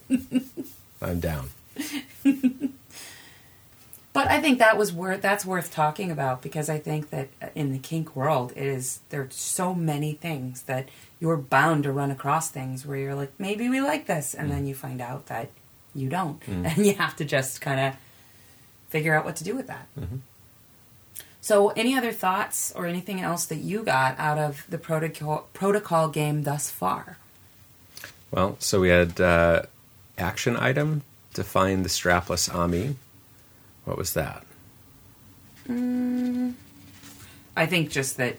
I'm 1.01 1.19
down. 1.19 1.49
But 4.13 4.27
I 4.29 4.39
think 4.39 4.59
that 4.59 4.77
was 4.77 4.93
worth 4.93 5.21
that's 5.23 5.43
worth 5.43 5.73
talking 5.73 6.11
about 6.11 6.43
because 6.43 6.69
I 6.69 6.77
think 6.77 7.09
that 7.09 7.29
uh, 7.41 7.47
in 7.55 7.71
the 7.73 7.79
kink 7.79 8.15
world 8.15 8.53
it 8.55 8.67
is 8.67 8.99
there 9.09 9.21
are 9.21 9.29
so 9.31 9.73
many 9.73 10.13
things 10.13 10.61
that 10.63 10.87
you're 11.19 11.35
bound 11.35 11.83
to 11.85 11.91
run 11.91 12.11
across 12.11 12.49
things 12.51 12.85
where 12.85 12.95
you're 12.97 13.15
like 13.15 13.31
maybe 13.39 13.67
we 13.69 13.81
like 13.81 14.05
this 14.05 14.35
and 14.35 14.51
then 14.51 14.67
you 14.67 14.75
find 14.75 15.01
out 15.01 15.25
that 15.27 15.49
you 15.95 16.09
don't 16.09 16.39
and 16.47 16.85
you 16.85 16.93
have 16.93 17.15
to 17.15 17.25
just 17.25 17.59
kind 17.59 17.79
of 17.79 17.95
figure 18.93 19.15
out 19.15 19.25
what 19.25 19.35
to 19.37 19.43
do 19.43 19.55
with 19.55 19.67
that. 19.67 19.87
So 21.41 21.69
any 21.69 21.97
other 21.97 22.13
thoughts 22.13 22.71
or 22.73 22.85
anything 22.85 23.19
else 23.19 23.45
that 23.47 23.57
you 23.57 23.83
got 23.83 24.17
out 24.17 24.37
of 24.37 24.65
the 24.69 24.77
protocol 24.77 25.49
protocol 25.51 26.07
game 26.07 26.43
thus 26.43 26.69
far? 26.69 27.17
Well, 28.31 28.55
so 28.59 28.79
we 28.79 28.89
had 28.89 29.19
uh, 29.19 29.63
action 30.17 30.55
item 30.55 31.01
to 31.33 31.43
find 31.43 31.83
the 31.83 31.89
strapless 31.89 32.53
Ami. 32.53 32.95
What 33.83 33.97
was 33.97 34.13
that? 34.13 34.45
I 37.57 37.65
think 37.65 37.89
just 37.89 38.17
that 38.17 38.37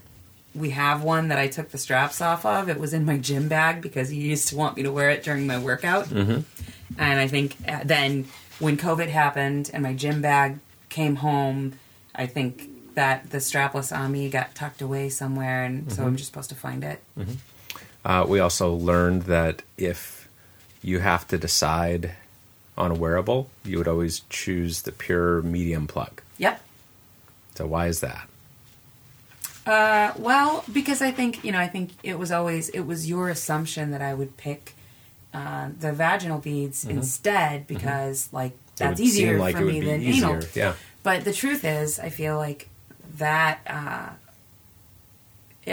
we 0.54 0.70
have 0.70 1.02
one 1.02 1.28
that 1.28 1.38
I 1.38 1.48
took 1.48 1.70
the 1.70 1.78
straps 1.78 2.20
off 2.20 2.46
of. 2.46 2.68
It 2.68 2.78
was 2.78 2.94
in 2.94 3.04
my 3.04 3.18
gym 3.18 3.48
bag 3.48 3.82
because 3.82 4.08
he 4.08 4.20
used 4.20 4.48
to 4.48 4.56
want 4.56 4.76
me 4.76 4.82
to 4.82 4.92
wear 4.92 5.10
it 5.10 5.22
during 5.24 5.46
my 5.46 5.58
workout. 5.58 6.06
Mm-hmm. 6.06 6.40
And 6.98 7.20
I 7.20 7.26
think 7.26 7.56
uh, 7.68 7.80
then 7.84 8.26
when 8.58 8.76
COVID 8.76 9.08
happened 9.08 9.70
and 9.72 9.82
my 9.82 9.94
gym 9.94 10.22
bag 10.22 10.58
came 10.88 11.16
home, 11.16 11.74
I 12.14 12.26
think 12.26 12.94
that 12.94 13.30
the 13.30 13.38
strapless 13.38 13.96
Ami 13.96 14.30
got 14.30 14.54
tucked 14.54 14.80
away 14.80 15.08
somewhere, 15.08 15.64
and 15.64 15.92
so 15.92 16.04
I'm 16.04 16.16
just 16.16 16.30
supposed 16.30 16.50
to 16.50 16.54
find 16.54 16.84
it. 16.84 17.02
Uh, 18.04 18.24
we 18.28 18.38
also 18.38 18.72
learned 18.72 19.22
that 19.22 19.62
if 19.76 20.28
you 20.82 21.00
have 21.00 21.26
to 21.28 21.38
decide 21.38 22.12
on 22.76 22.90
a 22.90 22.94
wearable, 22.94 23.48
you 23.64 23.78
would 23.78 23.88
always 23.88 24.20
choose 24.30 24.82
the 24.82 24.92
pure 24.92 25.42
medium 25.42 25.86
plug. 25.86 26.22
Yep. 26.38 26.60
So 27.54 27.66
why 27.66 27.86
is 27.86 28.00
that? 28.00 28.28
Uh, 29.66 30.12
well, 30.18 30.64
because 30.72 31.00
I 31.00 31.10
think 31.10 31.42
you 31.44 31.52
know, 31.52 31.58
I 31.58 31.68
think 31.68 31.92
it 32.02 32.18
was 32.18 32.30
always 32.30 32.68
it 32.70 32.82
was 32.82 33.08
your 33.08 33.28
assumption 33.28 33.92
that 33.92 34.02
I 34.02 34.12
would 34.12 34.36
pick 34.36 34.74
uh, 35.34 35.68
the 35.78 35.92
vaginal 35.92 36.38
beads 36.38 36.84
instead 36.84 37.66
because 37.66 38.28
like 38.32 38.52
Mm-hmm. 38.76 38.84
It 38.84 38.88
that's 38.88 39.00
easier 39.00 39.38
like 39.38 39.54
for 39.54 39.62
me 39.62 39.78
than 39.80 40.02
easier, 40.02 40.30
anal. 40.30 40.42
yeah. 40.52 40.74
But 41.04 41.24
the 41.24 41.32
truth 41.32 41.64
is, 41.64 42.00
I 42.00 42.08
feel 42.08 42.36
like 42.36 42.68
that 43.18 43.60
uh, 43.68 44.08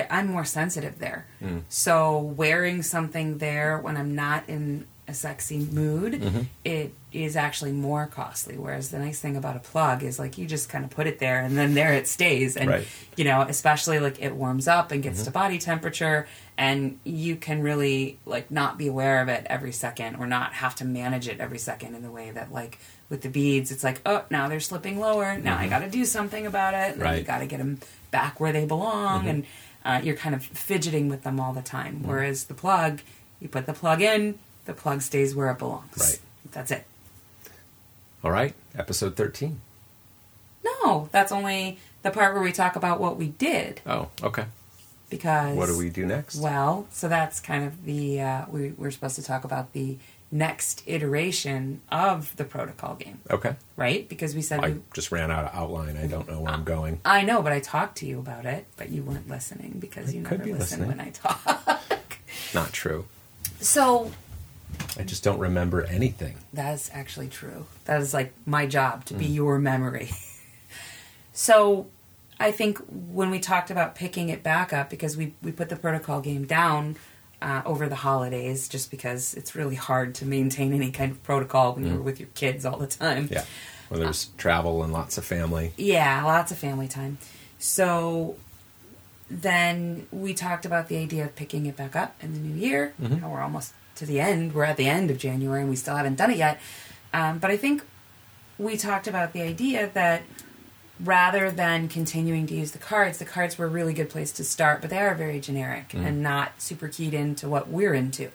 I'm 0.09 0.27
more 0.27 0.45
sensitive 0.45 0.99
there. 0.99 1.25
Mm. 1.41 1.63
So 1.67 2.19
wearing 2.19 2.83
something 2.83 3.39
there 3.39 3.79
when 3.79 3.97
I'm 3.97 4.13
not 4.13 4.43
in 4.47 4.85
a 5.07 5.13
sexy 5.13 5.57
mood, 5.57 6.13
Mm-hmm. 6.13 6.41
it 6.63 6.93
is 7.11 7.35
actually 7.35 7.71
more 7.73 8.05
costly. 8.07 8.57
Whereas 8.57 8.91
the 8.91 8.99
nice 8.99 9.19
thing 9.19 9.35
about 9.35 9.55
a 9.55 9.59
plug 9.59 10.03
is 10.03 10.17
like 10.19 10.37
you 10.37 10.45
just 10.47 10.69
kind 10.69 10.85
of 10.85 10.91
put 10.91 11.07
it 11.07 11.19
there 11.19 11.41
and 11.41 11.57
then 11.57 11.73
there 11.73 11.93
it 11.93 12.07
stays. 12.07 12.55
And 12.55 12.69
Right. 12.69 12.83
Mm-hmm. 12.83 13.13
you 13.17 13.23
know, 13.25 13.41
especially 13.41 13.99
like 13.99 14.21
it 14.21 14.33
warms 14.35 14.67
up 14.67 14.91
and 14.91 15.03
gets 15.03 15.23
to 15.23 15.31
body 15.31 15.57
temperature 15.57 16.27
and 16.57 16.99
you 17.03 17.35
can 17.35 17.61
really 17.61 18.19
like 18.25 18.51
not 18.51 18.77
be 18.77 18.87
aware 18.87 19.21
of 19.21 19.27
it 19.27 19.45
every 19.49 19.71
second 19.73 20.15
or 20.17 20.27
not 20.27 20.53
have 20.53 20.75
to 20.75 20.85
manage 20.85 21.27
it 21.27 21.39
every 21.39 21.57
second 21.59 21.95
in 21.95 22.03
the 22.03 22.11
way 22.11 22.31
that 22.31 22.51
like 22.53 22.77
with 23.09 23.21
the 23.21 23.29
beads 23.29 23.71
it's 23.71 23.83
like 23.83 23.99
oh 24.05 24.23
now 24.29 24.47
they're 24.47 24.59
slipping 24.59 24.99
lower 24.99 25.37
now 25.37 25.57
i 25.57 25.67
got 25.67 25.79
to 25.79 25.89
do 25.89 26.05
something 26.05 26.45
about 26.45 26.73
it 26.73 26.93
and 26.93 27.01
then 27.01 27.01
you 27.01 27.01
Mm-hmm. 27.01 27.03
Right. 27.03 27.17
Mm-hmm. 27.23 27.27
got 27.27 27.39
to 27.39 27.45
get 27.47 27.57
them 27.57 27.79
back 28.11 28.39
where 28.39 28.51
they 28.53 28.65
belong 28.65 29.27
and 29.27 29.45
uh, 29.83 29.99
you're 30.03 30.15
kind 30.15 30.35
of 30.35 30.43
fidgeting 30.43 31.09
with 31.09 31.23
them 31.23 31.39
all 31.39 31.51
the 31.53 31.61
time 31.63 31.95
Mm-hmm. 31.99 32.07
whereas 32.09 32.45
the 32.45 32.53
plug 32.53 33.01
you 33.39 33.47
put 33.49 33.65
the 33.65 33.73
plug 33.73 34.01
in 34.01 34.37
the 34.65 34.73
plug 34.73 35.01
stays 35.01 35.35
where 35.35 35.49
it 35.51 35.57
belongs 35.59 35.97
Right. 35.97 36.19
that's 36.51 36.71
it 36.71 36.85
All 38.23 38.31
right, 38.31 38.53
episode 38.77 39.15
13. 39.15 39.59
no 40.63 41.09
that's 41.11 41.31
only 41.31 41.79
the 42.03 42.11
part 42.11 42.33
where 42.33 42.43
we 42.43 42.51
talk 42.51 42.75
about 42.75 42.99
what 42.99 43.17
we 43.17 43.27
did 43.27 43.81
Oh, 43.85 44.09
okay. 44.23 44.45
because 45.09 45.55
What 45.57 45.67
do 45.67 45.77
we 45.77 45.89
do 45.89 46.05
next? 46.05 46.35
Well, 46.37 46.87
so 46.91 47.07
that's 47.07 47.39
kind 47.39 47.63
of 47.65 47.85
the 47.85 48.21
uh, 48.21 48.45
we 48.49 48.69
we're 48.71 48.91
supposed 48.91 49.15
to 49.17 49.23
talk 49.23 49.43
about 49.43 49.73
the 49.73 49.97
next 50.33 50.81
iteration 50.87 51.81
of 51.91 52.33
the 52.37 52.45
protocol 52.45 52.95
game, 52.95 53.19
Okay. 53.29 53.53
right? 53.75 54.07
Because 54.07 54.33
we 54.33 54.41
said 54.41 54.61
I 54.63 54.69
we, 54.69 54.81
just 54.93 55.11
ran 55.11 55.29
out 55.29 55.43
of 55.45 55.53
outline. 55.53 55.97
I 55.97 56.07
don't 56.07 56.25
know 56.29 56.39
where 56.39 56.53
I'm 56.53 56.63
going. 56.63 57.01
I 57.03 57.23
know, 57.23 57.41
but 57.41 57.51
I 57.51 57.59
talked 57.59 57.97
to 57.97 58.05
you 58.05 58.17
about 58.19 58.45
it, 58.45 58.65
but 58.77 58.89
you 58.89 59.03
weren't 59.03 59.27
listening 59.27 59.75
because 59.79 60.13
you 60.15 60.23
could 60.23 60.39
never 60.45 60.57
listen 60.57 60.87
listening. 60.87 60.87
when 60.87 60.99
I 61.01 61.09
talk. 61.09 62.17
Not 62.53 62.71
true. 62.71 63.05
so 63.59 64.11
I 64.97 65.03
just 65.03 65.23
don't 65.23 65.39
remember 65.39 65.83
anything. 65.83 66.35
That's 66.53 66.89
actually 66.93 67.27
true. 67.29 67.65
That 67.85 68.01
is 68.01 68.13
like 68.13 68.33
my 68.45 68.65
job 68.65 69.05
to 69.05 69.13
be 69.13 69.25
Mm. 69.27 69.35
your 69.35 69.59
memory. 69.59 70.09
so 71.33 71.87
I 72.39 72.51
think 72.51 72.79
when 72.89 73.29
we 73.29 73.39
talked 73.39 73.71
about 73.71 73.95
picking 73.95 74.29
it 74.29 74.43
back 74.43 74.73
up, 74.73 74.89
because 74.89 75.15
we, 75.15 75.33
we 75.41 75.51
put 75.51 75.69
the 75.69 75.75
protocol 75.75 76.21
game 76.21 76.45
down 76.45 76.95
uh, 77.41 77.61
over 77.65 77.87
the 77.87 77.95
holidays, 77.95 78.67
just 78.67 78.91
because 78.91 79.33
it's 79.33 79.55
really 79.55 79.75
hard 79.75 80.13
to 80.15 80.25
maintain 80.25 80.73
any 80.73 80.91
kind 80.91 81.11
of 81.11 81.23
protocol 81.23 81.73
when 81.73 81.87
you're 81.87 82.01
with 82.01 82.19
your 82.19 82.29
kids 82.35 82.65
all 82.65 82.77
the 82.77 82.87
time. 82.87 83.27
Mm. 83.27 83.31
Yeah. 83.31 83.45
Well, 83.89 83.99
there's 83.99 84.27
travel 84.37 84.83
and 84.83 84.93
lots 84.93 85.17
of 85.17 85.25
family. 85.25 85.73
Yeah, 85.77 86.23
lots 86.23 86.51
of 86.51 86.57
family 86.57 86.87
time. 86.87 87.17
So 87.59 88.35
then 89.29 90.07
we 90.11 90.33
talked 90.33 90.65
about 90.65 90.87
the 90.87 90.97
idea 90.97 91.25
of 91.25 91.35
picking 91.35 91.65
it 91.65 91.75
back 91.75 91.95
up 91.95 92.15
in 92.21 92.33
the 92.33 92.39
new 92.39 92.59
year. 92.59 92.93
Mm-hmm. 93.01 93.21
Now 93.21 93.31
we're 93.31 93.41
almost 93.41 93.73
to 94.01 94.05
the 94.05 94.19
end. 94.19 94.53
We're 94.53 94.65
at 94.65 94.77
the 94.77 94.87
end 94.89 95.09
of 95.09 95.17
January 95.17 95.61
and 95.61 95.69
we 95.69 95.75
still 95.75 95.95
haven't 95.95 96.15
done 96.17 96.31
it 96.31 96.37
yet. 96.37 96.59
Um, 97.13 97.39
but 97.39 97.49
I 97.51 97.57
think 97.57 97.83
we 98.57 98.77
talked 98.77 99.07
about 99.07 99.31
the 99.33 99.41
idea 99.41 99.89
that 99.93 100.23
rather 100.99 101.49
than 101.49 101.87
continuing 101.87 102.45
to 102.47 102.53
use 102.53 102.71
the 102.71 102.77
cards, 102.77 103.17
the 103.17 103.25
cards 103.25 103.57
were 103.57 103.65
a 103.65 103.69
really 103.69 103.93
good 103.93 104.09
place 104.09 104.31
to 104.33 104.43
start, 104.43 104.81
but 104.81 104.89
they 104.89 104.99
are 104.99 105.15
very 105.15 105.39
generic 105.39 105.89
Mm-hmm. 105.89 106.05
and 106.05 106.21
not 106.21 106.61
super 106.61 106.87
keyed 106.87 107.13
into 107.13 107.47
what 107.49 107.69
we're 107.69 107.93
into. 107.93 108.29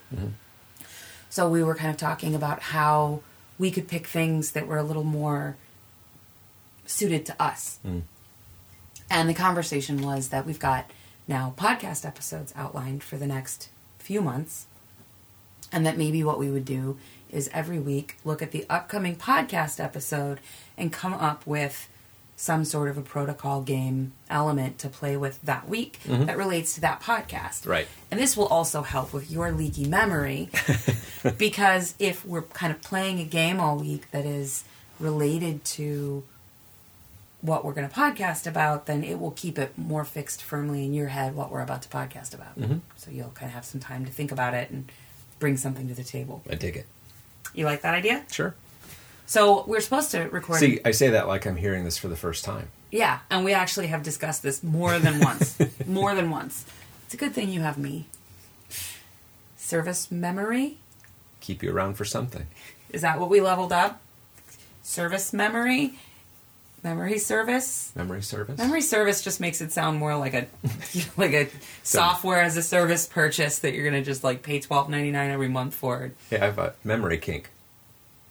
So 1.31 1.49
we 1.49 1.63
were 1.63 1.75
kind 1.75 1.91
of 1.91 1.97
talking 1.97 2.35
about 2.35 2.61
how 2.61 3.21
we 3.59 3.71
could 3.71 3.89
pick 3.89 4.07
things 4.07 4.53
that 4.53 4.67
were 4.67 4.79
a 4.79 4.83
little 4.83 5.05
more 5.05 5.57
suited 6.87 7.27
to 7.27 7.43
us. 7.43 7.79
And 9.11 9.29
the 9.29 9.35
conversation 9.35 10.03
was 10.03 10.29
that 10.31 10.45
we've 10.47 10.59
got 10.59 10.91
now 11.29 11.55
podcast 11.57 12.05
episodes 12.07 12.53
outlined 12.57 13.03
for 13.03 13.17
the 13.17 13.27
next 13.27 13.69
few 13.99 14.21
months. 14.21 14.67
And 15.77 15.85
that 15.85 15.99
maybe 15.99 16.25
what 16.25 16.39
we 16.39 16.51
would 16.51 16.65
do 16.65 16.97
is 17.31 17.51
every 17.53 17.79
week 17.79 18.17
look 18.25 18.41
at 18.41 18.51
the 18.51 18.65
upcoming 18.71 19.15
podcast 19.15 19.79
episode 19.79 20.41
and 20.79 20.91
come 20.91 21.13
up 21.13 21.47
with 21.47 21.87
some 22.35 22.65
sort 22.65 22.89
of 22.89 22.97
a 22.97 23.03
protocol 23.03 23.61
game 23.61 24.13
element 24.31 24.79
to 24.79 24.89
play 24.89 25.19
with 25.19 25.43
that 25.43 25.69
week 25.69 26.01
mm-hmm. 26.05 26.25
that 26.25 26.39
relates 26.39 26.77
to 26.77 26.81
that 26.81 27.03
podcast. 27.03 27.69
Right. 27.69 27.87
And 28.11 28.19
this 28.19 28.39
will 28.39 28.47
also 28.47 28.81
help 28.81 29.13
with 29.13 29.31
your 29.31 29.53
leaky 29.53 29.87
memory 29.87 30.49
because 31.37 31.95
if 31.99 32.25
we're 32.25 32.41
kind 32.41 32.73
of 32.73 32.81
playing 32.81 33.21
a 33.21 33.25
game 33.25 33.61
all 33.61 33.77
week 33.77 34.11
that 34.13 34.25
is 34.25 34.65
related 34.99 35.63
to 35.67 36.25
what 37.43 37.67
we're 37.67 37.75
going 37.75 37.87
to 37.87 37.95
podcast 37.95 38.47
about, 38.47 38.87
then 38.87 39.05
it 39.05 39.21
will 39.21 39.33
keep 39.33 39.59
it 39.59 39.77
more 39.77 40.07
fixed 40.07 40.43
firmly 40.43 40.87
in 40.87 40.95
your 40.95 41.09
head 41.09 41.35
what 41.35 41.51
we're 41.53 41.61
about 41.61 41.83
to 41.83 41.89
podcast 41.91 42.33
about. 42.33 42.59
Mm-hmm. 42.59 42.79
So 42.97 43.11
you'll 43.11 43.29
kind 43.29 43.51
of 43.51 43.55
have 43.55 43.67
some 43.67 43.79
time 43.79 44.07
to 44.07 44.11
think 44.11 44.33
about 44.33 44.55
it 44.55 44.71
and 44.71 44.91
bring 45.39 45.57
something 45.57 45.89
to 45.89 45.95
the 45.95 46.05
table. 46.05 46.43
I 46.51 46.55
dig 46.55 46.77
it. 46.77 46.87
You 47.55 47.65
like 47.65 47.83
that 47.83 47.95
idea? 47.95 48.25
Sure. 48.31 48.55
So 49.27 49.65
we're 49.67 49.81
supposed 49.81 50.11
to 50.13 50.23
record. 50.25 50.61
See, 50.61 50.81
I 50.85 50.93
say 50.93 51.11
that 51.11 51.27
like 51.27 51.47
I'm 51.47 51.57
hearing 51.57 51.85
this 51.85 51.99
for 51.99 52.09
the 52.09 52.17
first 52.17 52.45
time. 52.45 52.69
Yeah, 52.91 53.21
and 53.31 53.45
we 53.45 53.53
actually 53.53 53.89
have 53.89 54.03
discussed 54.03 54.43
this 54.43 54.63
more 54.63 54.99
than 54.99 55.21
once. 55.21 55.59
more 55.87 56.15
than 56.15 56.31
once. 56.31 56.65
It's 57.05 57.15
a 57.15 57.17
good 57.17 57.35
thing 57.35 57.51
you 57.51 57.61
have 57.61 57.77
me. 57.79 58.07
Service 59.57 60.11
memory? 60.11 60.79
Keep 61.41 61.63
you 61.63 61.73
around 61.73 61.95
for 61.95 62.05
something. 62.05 62.47
Is 62.91 63.03
that 63.03 63.19
what 63.19 63.29
we 63.29 63.41
leveled 63.41 63.73
up? 63.73 64.01
Service 64.83 65.33
memory? 65.33 65.99
Memory 66.87 67.19
service? 67.19 67.91
Memory 67.97 68.23
service? 68.23 68.59
Memory 68.59 68.81
service 68.81 69.21
just 69.21 69.41
makes 69.41 69.61
it 69.61 69.73
sound 69.73 69.99
more 69.99 70.15
like 70.15 70.35
a 70.35 70.47
like 71.17 71.33
a 71.33 71.49
software 71.83 72.41
as 72.41 72.57
a 72.57 72.63
service 72.63 73.09
purchase 73.09 73.59
that 73.59 73.75
you're 73.75 73.85
gonna 73.85 74.05
just 74.05 74.23
like 74.23 74.45
pay 74.45 74.61
twelve 74.61 74.89
ninety 74.89 75.11
nine 75.11 75.33
every 75.33 75.49
month 75.49 75.75
for. 75.75 76.13
Yeah, 76.31 76.43
I 76.43 76.47
have 76.47 76.59
a 76.61 76.75
memory 76.85 77.19
kink, 77.19 77.51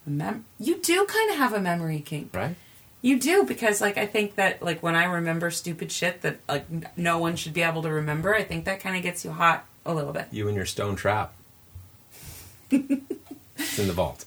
Mem- 0.05 0.45
you 0.57 0.77
do 0.79 1.05
kind 1.05 1.31
of 1.31 1.35
have 1.37 1.51
a 1.51 1.59
memory 1.59 1.99
kink. 1.99 2.33
right? 2.33 2.55
You 3.01 3.19
do 3.19 3.43
because 3.43 3.81
like 3.81 3.97
I 3.97 4.05
think 4.05 4.35
that 4.35 4.63
like 4.63 4.81
when 4.81 4.95
I 4.95 5.03
remember 5.03 5.51
stupid 5.51 5.91
shit 5.91 6.21
that 6.21 6.37
like 6.47 6.65
no 6.97 7.17
one 7.17 7.35
should 7.35 7.53
be 7.53 7.61
able 7.61 7.81
to 7.81 7.89
remember, 7.91 8.33
I 8.33 8.43
think 8.43 8.63
that 8.63 8.79
kind 8.79 8.95
of 8.95 9.03
gets 9.03 9.25
you 9.25 9.31
hot 9.31 9.65
a 9.85 9.93
little 9.93 10.13
bit. 10.13 10.27
You 10.31 10.47
and 10.47 10.55
your 10.55 10.65
stone 10.65 10.95
trap. 10.95 11.33
it's 12.71 13.79
in 13.79 13.87
the 13.87 13.93
vault. 13.93 14.23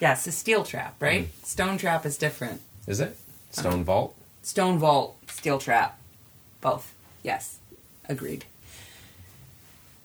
Yes, 0.00 0.26
a 0.26 0.32
steel 0.32 0.64
trap, 0.64 0.96
right? 0.98 1.26
Mm-hmm. 1.26 1.44
Stone 1.44 1.78
trap 1.78 2.04
is 2.04 2.18
different. 2.18 2.62
Is 2.88 2.98
it? 2.98 3.16
Stone 3.50 3.84
vault? 3.84 4.14
Stone 4.42 4.78
vault, 4.78 5.16
steel 5.28 5.58
trap, 5.58 5.98
both. 6.60 6.94
Yes, 7.22 7.58
agreed. 8.08 8.44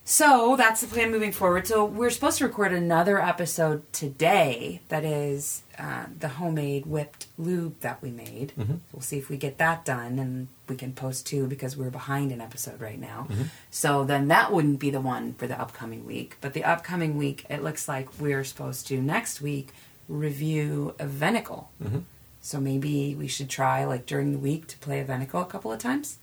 So 0.05 0.55
that's 0.57 0.81
the 0.81 0.87
plan 0.87 1.11
moving 1.11 1.31
forward. 1.31 1.65
So 1.65 1.85
we're 1.85 2.09
supposed 2.09 2.39
to 2.39 2.45
record 2.45 2.73
another 2.73 3.21
episode 3.21 3.91
today. 3.93 4.81
That 4.89 5.05
is 5.05 5.63
uh, 5.79 6.07
the 6.19 6.27
homemade 6.27 6.85
whipped 6.85 7.27
lube 7.37 7.79
that 7.79 8.01
we 8.01 8.11
made. 8.11 8.51
Mm-hmm. 8.59 8.75
We'll 8.91 9.01
see 9.01 9.17
if 9.17 9.29
we 9.29 9.37
get 9.37 9.59
that 9.59 9.85
done, 9.85 10.19
and 10.19 10.49
we 10.67 10.75
can 10.75 10.91
post 10.91 11.25
two 11.25 11.47
because 11.47 11.77
we're 11.77 11.89
behind 11.89 12.33
an 12.33 12.41
episode 12.41 12.81
right 12.81 12.99
now. 12.99 13.27
Mm-hmm. 13.29 13.43
So 13.71 14.03
then 14.03 14.27
that 14.27 14.51
wouldn't 14.51 14.79
be 14.79 14.89
the 14.89 14.99
one 14.99 15.35
for 15.35 15.47
the 15.47 15.59
upcoming 15.59 16.05
week. 16.05 16.35
But 16.41 16.53
the 16.53 16.65
upcoming 16.65 17.17
week, 17.17 17.45
it 17.49 17.63
looks 17.63 17.87
like 17.87 18.19
we're 18.19 18.43
supposed 18.43 18.87
to 18.87 19.01
next 19.01 19.39
week 19.39 19.69
review 20.09 20.95
a 20.99 21.05
Venicle. 21.05 21.67
Mm-hmm. 21.81 21.99
So 22.45 22.59
maybe 22.59 23.15
we 23.15 23.27
should 23.27 23.49
try 23.49 23.85
like 23.85 24.05
during 24.05 24.33
the 24.33 24.37
week 24.37 24.67
to 24.67 24.77
play 24.79 24.99
a 24.99 25.05
Venicle 25.05 25.41
a 25.41 25.45
couple 25.45 25.71
of 25.71 25.79
times. 25.79 26.17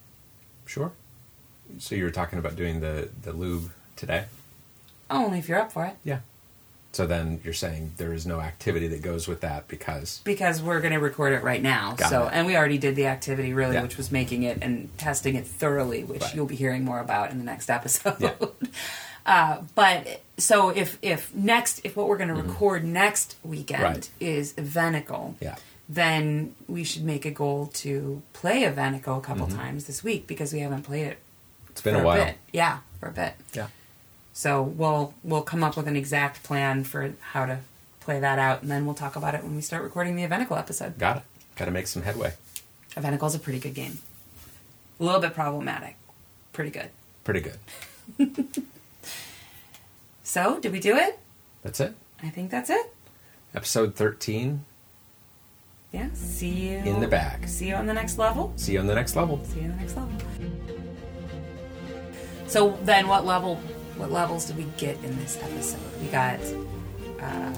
Sure. 0.66 0.92
So 1.78 1.94
you 1.94 2.04
were 2.04 2.10
talking 2.10 2.38
about 2.38 2.56
doing 2.56 2.80
the, 2.80 3.08
the 3.22 3.32
lube 3.32 3.70
today? 3.96 4.26
Only 5.08 5.38
if 5.38 5.48
you're 5.48 5.58
up 5.58 5.72
for 5.72 5.86
it. 5.86 5.96
Yeah. 6.04 6.18
So 6.92 7.06
then 7.06 7.40
you're 7.42 7.54
saying 7.54 7.92
there 7.96 8.12
is 8.12 8.26
no 8.26 8.38
activity 8.40 8.86
that 8.88 9.00
goes 9.00 9.26
with 9.26 9.40
that 9.40 9.66
because 9.66 10.20
because 10.24 10.60
we're 10.60 10.80
going 10.80 10.92
to 10.92 10.98
record 10.98 11.32
it 11.32 11.42
right 11.42 11.62
now. 11.62 11.94
Got 11.96 12.10
so, 12.10 12.26
it. 12.26 12.30
and 12.34 12.46
we 12.46 12.54
already 12.56 12.78
did 12.78 12.96
the 12.96 13.06
activity 13.06 13.54
really, 13.54 13.74
Yeah. 13.74 13.82
which 13.82 13.96
was 13.96 14.12
making 14.12 14.42
it 14.42 14.58
and 14.60 14.90
testing 14.98 15.36
it 15.36 15.46
thoroughly, 15.46 16.04
which 16.04 16.20
Right. 16.20 16.34
you'll 16.34 16.46
be 16.46 16.56
hearing 16.56 16.84
more 16.84 17.00
about 17.00 17.30
in 17.30 17.38
the 17.38 17.44
next 17.44 17.70
episode. 17.70 18.16
Yeah. 18.20 18.34
uh, 19.26 19.62
but 19.74 20.20
so 20.36 20.68
if 20.70 20.98
if 21.00 21.32
next 21.34 21.80
if 21.84 21.96
what 21.96 22.08
we're 22.08 22.18
going 22.18 22.34
to 22.34 22.42
record 22.42 22.84
next 22.84 23.36
weekend 23.42 23.80
Mm-hmm. 23.82 23.94
Right. 23.94 24.10
is 24.20 24.52
Venicle, 24.54 25.34
Yeah. 25.40 25.56
Then 25.90 26.54
we 26.68 26.84
should 26.84 27.02
make 27.02 27.24
a 27.24 27.32
goal 27.32 27.66
to 27.74 28.22
play 28.32 28.62
a 28.62 28.72
Venicle 28.72 29.18
a 29.18 29.20
couple 29.20 29.48
times 29.48 29.86
this 29.86 30.04
week 30.04 30.28
because 30.28 30.52
we 30.52 30.60
haven't 30.60 30.82
played 30.82 31.06
it. 31.06 31.18
Mm-hmm. 31.18 31.72
it's 31.72 31.80
been 31.80 31.94
for 31.96 32.02
a 32.02 32.04
while. 32.04 32.24
bit. 32.24 32.36
Yeah, 32.52 32.78
for 33.00 33.08
a 33.08 33.12
bit. 33.12 33.34
Yeah. 33.52 33.66
So 34.32 34.62
we'll 34.62 35.14
we'll 35.24 35.42
come 35.42 35.64
up 35.64 35.76
with 35.76 35.88
an 35.88 35.96
exact 35.96 36.44
plan 36.44 36.84
for 36.84 37.12
how 37.20 37.44
to 37.44 37.58
play 37.98 38.20
that 38.20 38.38
out, 38.38 38.62
and 38.62 38.70
then 38.70 38.86
we'll 38.86 38.94
talk 38.94 39.16
about 39.16 39.34
it 39.34 39.42
when 39.42 39.56
we 39.56 39.60
start 39.60 39.82
recording 39.82 40.14
the 40.14 40.22
Eventicle 40.22 40.56
episode. 40.56 40.96
Got 40.96 41.18
it. 41.18 41.22
Got 41.56 41.64
to 41.64 41.72
make 41.72 41.88
some 41.88 42.02
headway. 42.02 42.34
Eventicle's 42.92 43.34
a 43.34 43.40
pretty 43.40 43.58
good 43.58 43.74
game. 43.74 43.98
A 45.00 45.04
little 45.04 45.20
bit 45.20 45.34
problematic. 45.34 45.96
Pretty 46.52 46.70
good. 46.70 46.90
Pretty 47.24 47.40
good. 47.40 47.58
So, 50.22 50.60
did 50.60 50.70
we 50.70 50.78
do 50.78 50.96
it? 50.96 51.18
That's 51.64 51.80
it. 51.80 51.92
I 52.22 52.28
think 52.28 52.52
that's 52.52 52.70
it. 52.70 52.94
Episode 53.52 53.96
13 53.96 54.64
Yeah. 55.92 56.08
See 56.14 56.70
you 56.70 56.78
in 56.78 57.00
the 57.00 57.08
back. 57.08 57.48
See 57.48 57.68
you 57.68 57.74
on 57.74 57.86
the 57.86 57.94
next 57.94 58.16
level. 58.16 58.52
See 58.56 58.74
you 58.74 58.80
on 58.80 58.86
the 58.86 58.94
next 58.94 59.16
level. 59.16 59.44
See 59.44 59.60
you 59.60 59.64
on 59.64 59.70
the 59.72 59.76
next 59.76 59.96
level. 59.96 60.12
So 62.46 62.78
then, 62.84 63.08
what 63.08 63.26
level? 63.26 63.56
What 63.96 64.12
levels 64.12 64.46
did 64.46 64.56
we 64.56 64.66
get 64.78 64.96
in 65.02 65.16
this 65.18 65.36
episode? 65.42 65.80
We 66.00 66.06
got 66.08 66.38
uh, 67.20 67.52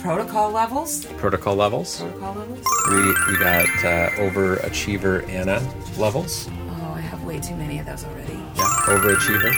protocol 0.00 0.50
levels. 0.50 1.06
Protocol 1.16 1.54
levels. 1.54 2.00
Protocol 2.00 2.34
levels. 2.34 2.64
We, 2.90 3.32
we 3.32 3.38
got 3.38 3.66
uh, 3.84 4.10
overachiever 4.16 5.28
Anna 5.28 5.60
levels. 5.96 6.48
Oh, 6.50 6.92
I 6.94 7.00
have 7.00 7.22
way 7.24 7.38
too 7.40 7.56
many 7.56 7.78
of 7.78 7.86
those 7.86 8.04
already. 8.04 8.34
Yeah, 8.34 8.64
overachiever. 8.86 9.52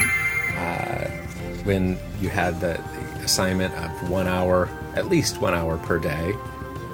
Uh, 0.56 1.08
when 1.64 1.98
you 2.20 2.28
had 2.28 2.60
the, 2.60 2.80
the 3.14 3.24
assignment 3.24 3.74
of 3.74 4.10
one 4.10 4.26
hour, 4.26 4.68
at 4.94 5.08
least 5.08 5.40
one 5.40 5.54
hour 5.54 5.78
per 5.78 5.98
day, 5.98 6.32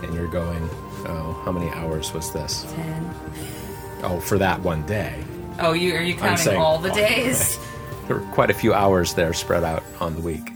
and 0.03 0.14
you're 0.14 0.29
going, 0.29 0.68
oh, 1.06 1.42
how 1.44 1.52
many 1.52 1.70
hours 1.70 2.12
was 2.12 2.32
this? 2.32 2.64
Ten. 2.74 3.10
Oh, 4.02 4.20
for 4.20 4.38
that 4.38 4.60
one 4.60 4.84
day. 4.86 5.22
Oh, 5.60 5.72
you 5.72 5.94
are 5.94 6.02
you 6.02 6.14
counting 6.14 6.36
saying- 6.38 6.60
all 6.60 6.78
the 6.78 6.90
days? 6.90 7.58
There 8.06 8.16
were 8.16 8.26
quite 8.32 8.50
a 8.50 8.54
few 8.54 8.74
hours 8.74 9.14
there 9.14 9.32
spread 9.32 9.64
out 9.64 9.82
on 9.98 10.14
the 10.14 10.20
week. 10.20 10.50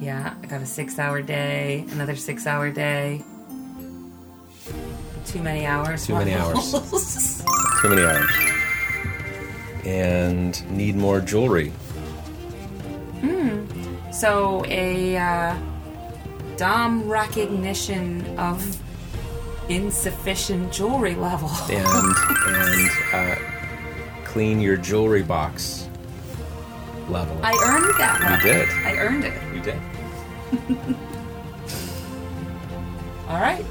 yeah, 0.00 0.34
I 0.42 0.46
got 0.46 0.60
a 0.62 0.66
six-hour 0.66 1.22
day, 1.22 1.84
another 1.92 2.14
six-hour 2.14 2.70
day. 2.70 3.22
Too 5.26 5.42
many 5.42 5.66
hours. 5.66 6.06
Too 6.06 6.14
many 6.14 6.34
hours. 6.34 6.72
Too 7.82 7.88
many 7.88 8.02
hours. 8.02 8.30
And 9.84 10.70
need 10.70 10.94
more 10.96 11.20
jewelry. 11.20 11.70
Hmm. 13.20 14.12
So 14.12 14.64
a 14.68 15.16
uh, 15.16 15.56
Dom 16.56 17.08
recognition 17.08 18.38
of 18.38 18.80
insufficient 19.68 20.72
jewelry 20.72 21.14
level. 21.14 21.50
And 21.70 21.86
and 22.46 22.90
uh, 23.12 23.36
clean 24.24 24.60
your 24.60 24.76
jewelry 24.76 25.22
box 25.22 25.88
level. 27.08 27.38
I 27.42 27.52
earned 27.64 27.94
that 27.98 28.20
one. 28.22 28.32
You 28.38 28.52
did. 28.52 28.68
I 28.84 28.96
earned 28.96 29.24
it. 29.24 29.34
you 29.54 29.60
did. 29.60 29.80
All 33.28 33.40
right. 33.40 33.64